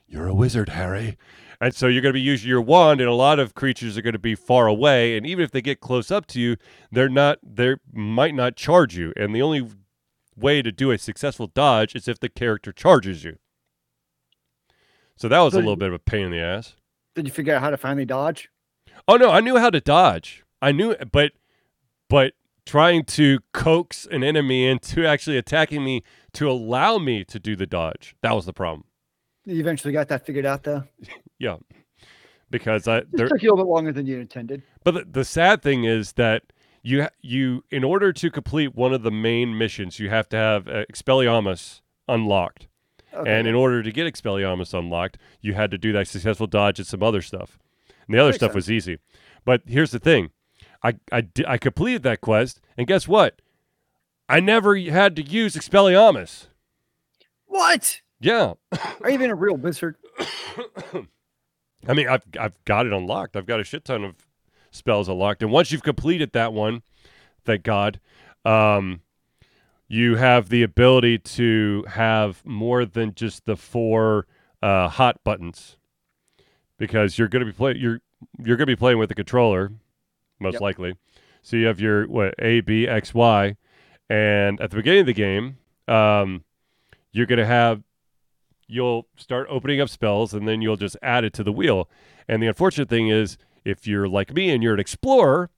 [0.06, 1.16] You're a wizard, Harry.
[1.60, 4.02] And so you're going to be using your wand, and a lot of creatures are
[4.02, 5.16] going to be far away.
[5.16, 6.56] And even if they get close up to you,
[6.90, 7.38] they're not.
[7.42, 9.12] They might not charge you.
[9.16, 9.68] And the only
[10.34, 13.36] way to do a successful dodge is if the character charges you.
[15.16, 16.76] So that was a little bit of a pain in the ass.
[17.14, 18.48] Did you figure out how to finally dodge?
[19.06, 20.44] Oh no, I knew how to dodge.
[20.62, 21.32] I knew, but
[22.10, 22.34] but
[22.66, 26.02] trying to coax an enemy into actually attacking me
[26.34, 28.84] to allow me to do the dodge that was the problem.
[29.46, 30.84] You eventually got that figured out, though.
[31.38, 31.56] Yeah,
[32.50, 33.28] because I It there.
[33.28, 34.62] took you a little bit longer than you intended.
[34.84, 36.42] But the, the sad thing is that
[36.82, 40.68] you you in order to complete one of the main missions, you have to have
[40.68, 42.68] uh, Expelliarmus unlocked.
[43.14, 43.32] Okay.
[43.38, 46.86] And in order to get Expelliarmus unlocked, you had to do that successful dodge and
[46.86, 47.58] some other stuff.
[48.06, 48.98] And the other stuff was easy.
[49.46, 50.30] But here's the thing
[50.82, 53.40] I, I, I completed that quest, and guess what?
[54.28, 56.46] I never had to use Expelliarmus.
[57.46, 58.00] what?
[58.20, 58.54] Yeah.
[59.00, 59.96] Are you even a real wizard?
[61.88, 63.36] I mean, I've, I've got it unlocked.
[63.36, 64.26] I've got a shit ton of
[64.70, 65.42] spells unlocked.
[65.42, 66.82] And once you've completed that one,
[67.44, 67.98] thank God,
[68.44, 69.00] um,
[69.88, 74.26] you have the ability to have more than just the four
[74.62, 75.78] uh, hot buttons
[76.78, 78.00] because you're going to be playing you're
[78.38, 79.72] you're going to be playing with the controller
[80.40, 80.62] most Yep.
[80.62, 80.94] likely.
[81.42, 83.56] So you have your what A B X Y
[84.08, 86.44] and at the beginning of the game um,
[87.12, 87.82] you're going to have
[88.66, 91.88] you'll start opening up spells and then you'll just add it to the wheel.
[92.28, 95.50] And the unfortunate thing is if you're like me and you're an explorer,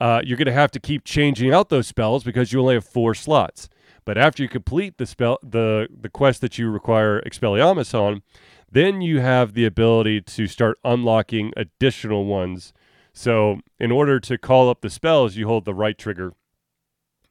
[0.00, 2.84] uh, you're going to have to keep changing out those spells because you only have
[2.84, 3.68] four slots.
[4.04, 8.22] But after you complete the spell, the the quest that you require Expelliarmus on,
[8.70, 12.72] then you have the ability to start unlocking additional ones.
[13.18, 16.34] So in order to call up the spells, you hold the right trigger,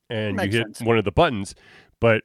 [0.10, 0.82] and Makes you hit sense.
[0.86, 1.56] one of the buttons.
[2.02, 2.24] But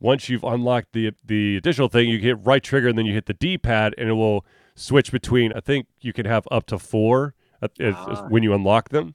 [0.00, 3.26] once you've unlocked the the additional thing, you hit right trigger, and then you hit
[3.26, 5.52] the D pad, and it will switch between.
[5.52, 8.26] I think you can have up to four uh, Ah.
[8.30, 9.14] when you unlock them.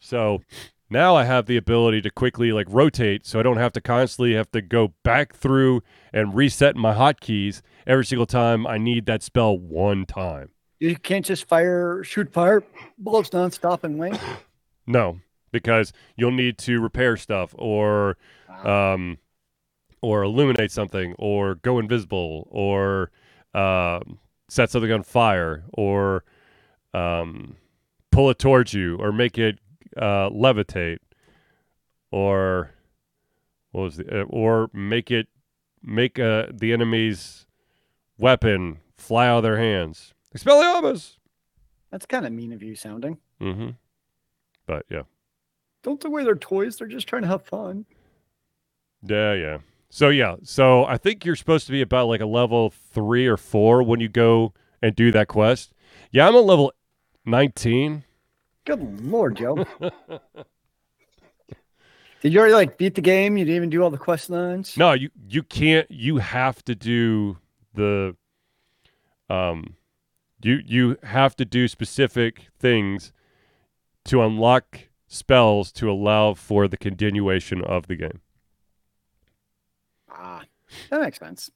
[0.00, 0.40] So
[0.88, 4.32] now I have the ability to quickly like rotate, so I don't have to constantly
[4.34, 9.22] have to go back through and reset my hotkeys every single time I need that
[9.22, 10.52] spell one time.
[10.82, 12.64] You can't just fire, shoot fire
[12.98, 14.18] bullets nonstop and wing.
[14.84, 15.20] No,
[15.52, 18.16] because you'll need to repair stuff or
[18.64, 19.18] um,
[20.00, 23.12] or illuminate something or go invisible or
[23.54, 24.18] um,
[24.48, 26.24] set something on fire or
[26.94, 27.54] um,
[28.10, 29.60] pull it towards you or make it
[29.96, 30.98] uh, levitate
[32.10, 32.72] or
[33.70, 35.28] what was the, uh, or make it
[35.80, 37.46] make uh, the enemy's
[38.18, 40.12] weapon fly out of their hands.
[40.36, 41.16] Expelliarmus.
[41.90, 43.18] That's kind of mean of you sounding.
[43.40, 43.70] Mm-hmm.
[44.66, 45.02] But yeah.
[45.82, 46.76] Don't throw away their toys.
[46.76, 47.84] They're just trying to have fun.
[49.02, 49.58] Yeah, yeah.
[49.90, 53.36] So yeah, so I think you're supposed to be about like a level three or
[53.36, 55.74] four when you go and do that quest.
[56.10, 56.72] Yeah, I'm a level
[57.26, 58.04] nineteen.
[58.64, 59.66] Good lord, Joe.
[62.22, 63.36] Did you already like beat the game?
[63.36, 64.78] You didn't even do all the quest lines?
[64.78, 65.90] No, you you can't.
[65.90, 67.36] You have to do
[67.74, 68.16] the,
[69.28, 69.74] um,
[70.42, 73.12] you you have to do specific things
[74.04, 78.20] to unlock spells to allow for the continuation of the game.
[80.10, 80.42] Ah,
[80.90, 81.50] that makes sense.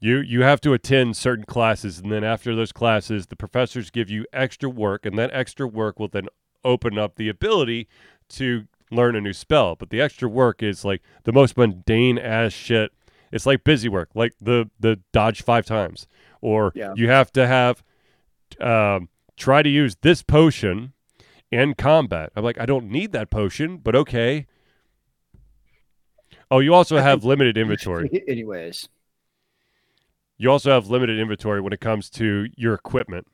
[0.00, 4.08] You you have to attend certain classes, and then after those classes, the professors give
[4.08, 6.28] you extra work, and that extra work will then
[6.64, 7.88] open up the ability
[8.28, 9.74] to learn a new spell.
[9.74, 12.92] But the extra work is like the most mundane ass shit.
[13.32, 16.06] It's like busy work, like the the dodge five times,
[16.40, 16.92] or Yeah.
[16.94, 17.82] you have to have
[18.60, 20.92] um, try to use this potion
[21.50, 22.30] in combat.
[22.36, 24.46] I'm like, I don't need that potion, but okay.
[26.50, 28.10] Oh, you also have limited inventory.
[28.26, 28.88] Anyways,
[30.38, 33.26] You also have limited inventory when it comes to your equipment.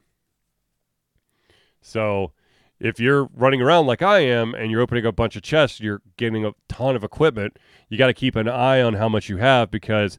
[1.81, 2.33] So,
[2.81, 6.03] if you're running around like I am and you're opening a bunch of chests, you're
[6.17, 7.59] getting a ton of equipment.
[7.89, 10.19] You got to keep an eye on how much you have because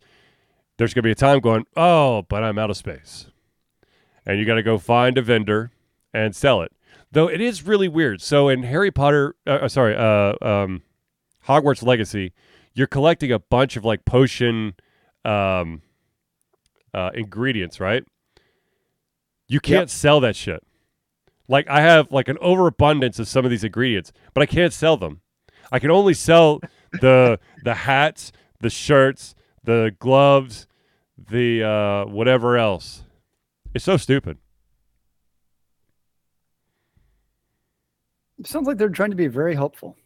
[0.77, 3.27] there's going to be a time going, "Oh, but I'm out of space."
[4.25, 5.71] And you got to go find a vendor
[6.13, 6.71] and sell it.
[7.11, 8.21] Though it is really weird.
[8.21, 10.81] So in Harry Potter, uh, uh, sorry, uh, um,
[11.47, 12.33] Hogwarts Legacy,
[12.73, 14.73] you're collecting a bunch of like potion
[15.23, 15.81] um,
[16.93, 18.03] uh, ingredients, right?
[19.47, 20.63] You can't sell that shit.
[21.47, 24.97] Like I have like an overabundance of some of these ingredients, but I can't sell
[24.97, 25.21] them.
[25.71, 26.59] I can only sell
[27.01, 30.67] the the hats, the shirts, the gloves,
[31.29, 33.04] the uh, whatever else.
[33.75, 34.37] It's so stupid.
[38.39, 39.97] It sounds like they're trying to be very helpful.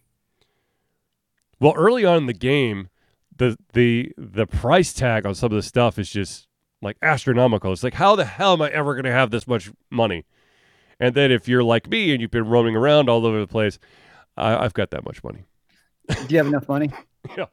[1.60, 2.90] Well, early on in the game,
[3.36, 6.48] the the the price tag on some of the stuff is just
[6.82, 7.72] like astronomical.
[7.72, 10.26] It's like, how the hell am I ever going to have this much money?
[11.00, 13.78] And then if you're like me and you've been roaming around all over the place,
[14.36, 15.44] I, I've got that much money.
[16.08, 16.92] Do you have enough money?
[17.38, 17.46] Yeah.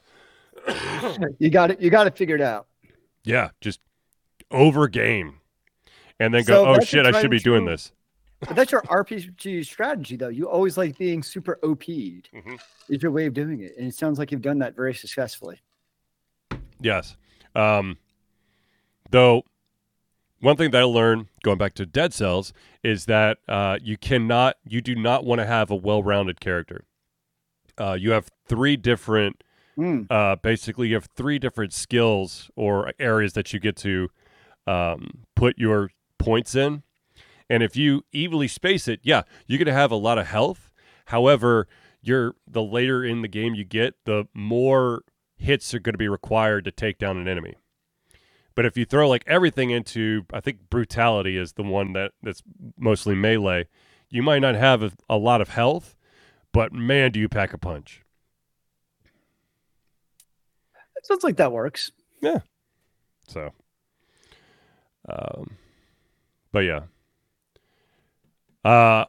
[1.38, 1.80] You got it.
[1.80, 2.66] You got it figured out.
[3.24, 3.80] Yeah, just
[4.50, 5.40] over game,
[6.20, 7.92] and then So go, oh shit, I should be doing this.
[8.40, 10.28] But that's your RPG strategy, though.
[10.28, 11.86] You always like being super OP'd.
[12.34, 12.58] Mhm.
[12.88, 15.60] Is your way of doing it, and it sounds like you've done that very successfully.
[16.80, 17.16] Yes.
[17.54, 17.96] Um,
[19.10, 19.42] though,
[20.40, 22.52] one thing that I learned going back to Dead Cells
[22.82, 26.84] is that uh, you cannot, you do not want to have a well-rounded character.
[27.78, 29.42] Uh, you have three different,
[29.78, 30.06] Mm.
[30.10, 34.08] uh, basically, you have three different skills or areas that you get to
[34.66, 36.82] um, put your points in.
[37.48, 40.72] And if you evenly space it, yeah, you're going to have a lot of health.
[41.06, 41.68] However,
[42.02, 45.02] you're the later in the game you get, the more
[45.36, 47.54] hits are going to be required to take down an enemy.
[48.54, 52.42] But if you throw like everything into, I think brutality is the one that that's
[52.78, 53.68] mostly melee.
[54.08, 55.94] You might not have a, a lot of health,
[56.52, 58.02] but man, do you pack a punch.
[60.96, 61.92] It sounds like that works.
[62.22, 62.38] Yeah.
[63.28, 63.52] So,
[65.08, 65.56] um,
[66.56, 66.80] but yeah.
[68.64, 69.04] Uh,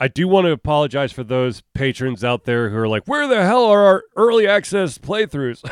[0.00, 3.44] I do want to apologize for those patrons out there who are like, where the
[3.44, 5.62] hell are our early access playthroughs?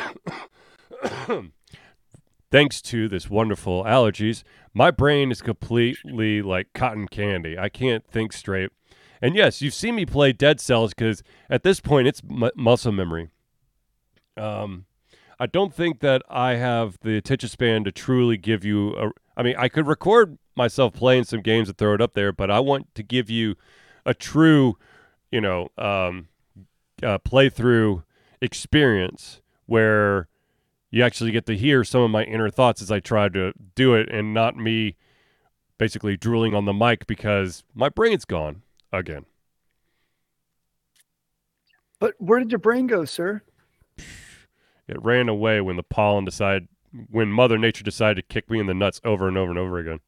[2.51, 4.43] Thanks to this wonderful allergies,
[4.73, 7.59] my brain is completely like cotton candy.
[7.59, 8.69] I can't think straight.
[9.21, 12.93] And yes, you've seen me play Dead Cells because at this point it's mu- muscle
[12.93, 13.27] memory.
[14.37, 14.85] Um,
[15.37, 19.11] I don't think that I have the attention span to truly give you a.
[19.35, 22.51] I mean, I could record myself playing some games and throw it up there, but
[22.51, 23.55] I want to give you
[24.05, 24.77] a true,
[25.31, 26.27] you know, um,
[27.01, 28.03] uh, playthrough
[28.41, 30.27] experience where
[30.91, 33.95] you actually get to hear some of my inner thoughts as I try to do
[33.95, 34.95] it, and not me
[35.77, 39.25] basically drooling on the mic because my brain's gone again.
[41.99, 43.41] But where did your brain go, sir?
[44.87, 46.67] It ran away when the pollen decided,
[47.09, 49.77] when Mother Nature decided to kick me in the nuts over and over and over
[49.77, 49.99] again.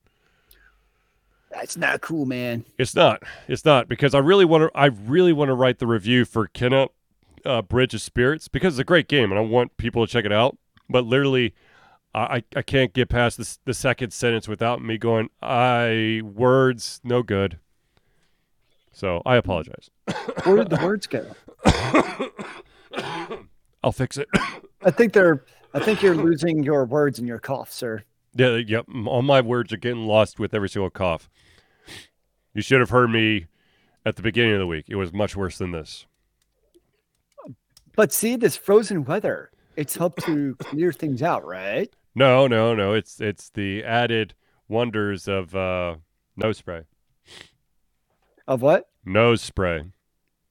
[1.52, 2.66] That's not cool, man.
[2.78, 3.24] It's not.
[3.48, 4.72] It's not because I really want to.
[4.78, 6.88] I really want to write the review for Kena
[7.46, 10.24] uh, Bridge of Spirits because it's a great game and I want people to check
[10.26, 10.58] it out.
[10.90, 11.54] But literally,
[12.16, 15.30] I I- can't get past this the second sentence without me going.
[15.42, 17.60] I words no good.
[18.94, 19.90] So I apologize.
[20.44, 21.26] Where did the words go?
[23.84, 24.28] I'll fix it.
[24.84, 25.44] I think they're.
[25.74, 28.04] I think you're losing your words in your cough, sir.
[28.36, 28.86] Yeah, yep.
[29.06, 31.30] All my words are getting lost with every single cough.
[32.54, 33.48] You should have heard me
[34.06, 34.86] at the beginning of the week.
[34.90, 36.06] It was much worse than this.
[37.96, 41.94] But see, this frozen weather, it's helped to clear things out, right?
[42.16, 42.94] No, no, no.
[42.94, 44.34] It's it's the added
[44.68, 45.96] wonders of uh,
[46.36, 46.84] nose spray.
[48.48, 48.90] Of what?
[49.06, 49.86] Nose spray.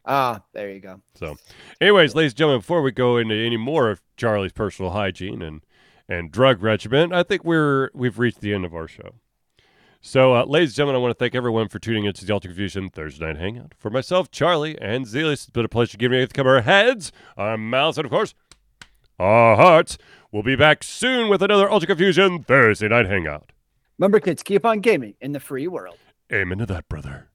[0.07, 1.03] Ah, there you go.
[1.14, 1.36] So,
[1.80, 5.61] anyways, ladies and gentlemen, before we go into any more of Charlie's personal hygiene and
[6.09, 9.14] and drug regimen, I think we're we've reached the end of our show.
[10.03, 12.32] So, uh, ladies and gentlemen, I want to thank everyone for tuning in to the
[12.32, 13.74] Altered Confusion Thursday Night Hangout.
[13.76, 17.12] For myself, Charlie, and Zealeus, it's been a pleasure giving you the cover our heads,
[17.36, 18.34] our mouths, and of course,
[19.18, 19.98] our hearts.
[20.32, 23.53] We'll be back soon with another Altered Confusion Thursday Night Hangout.
[23.98, 25.98] Remember, kids, keep on gaming in the free world.
[26.32, 27.28] Amen to that, brother.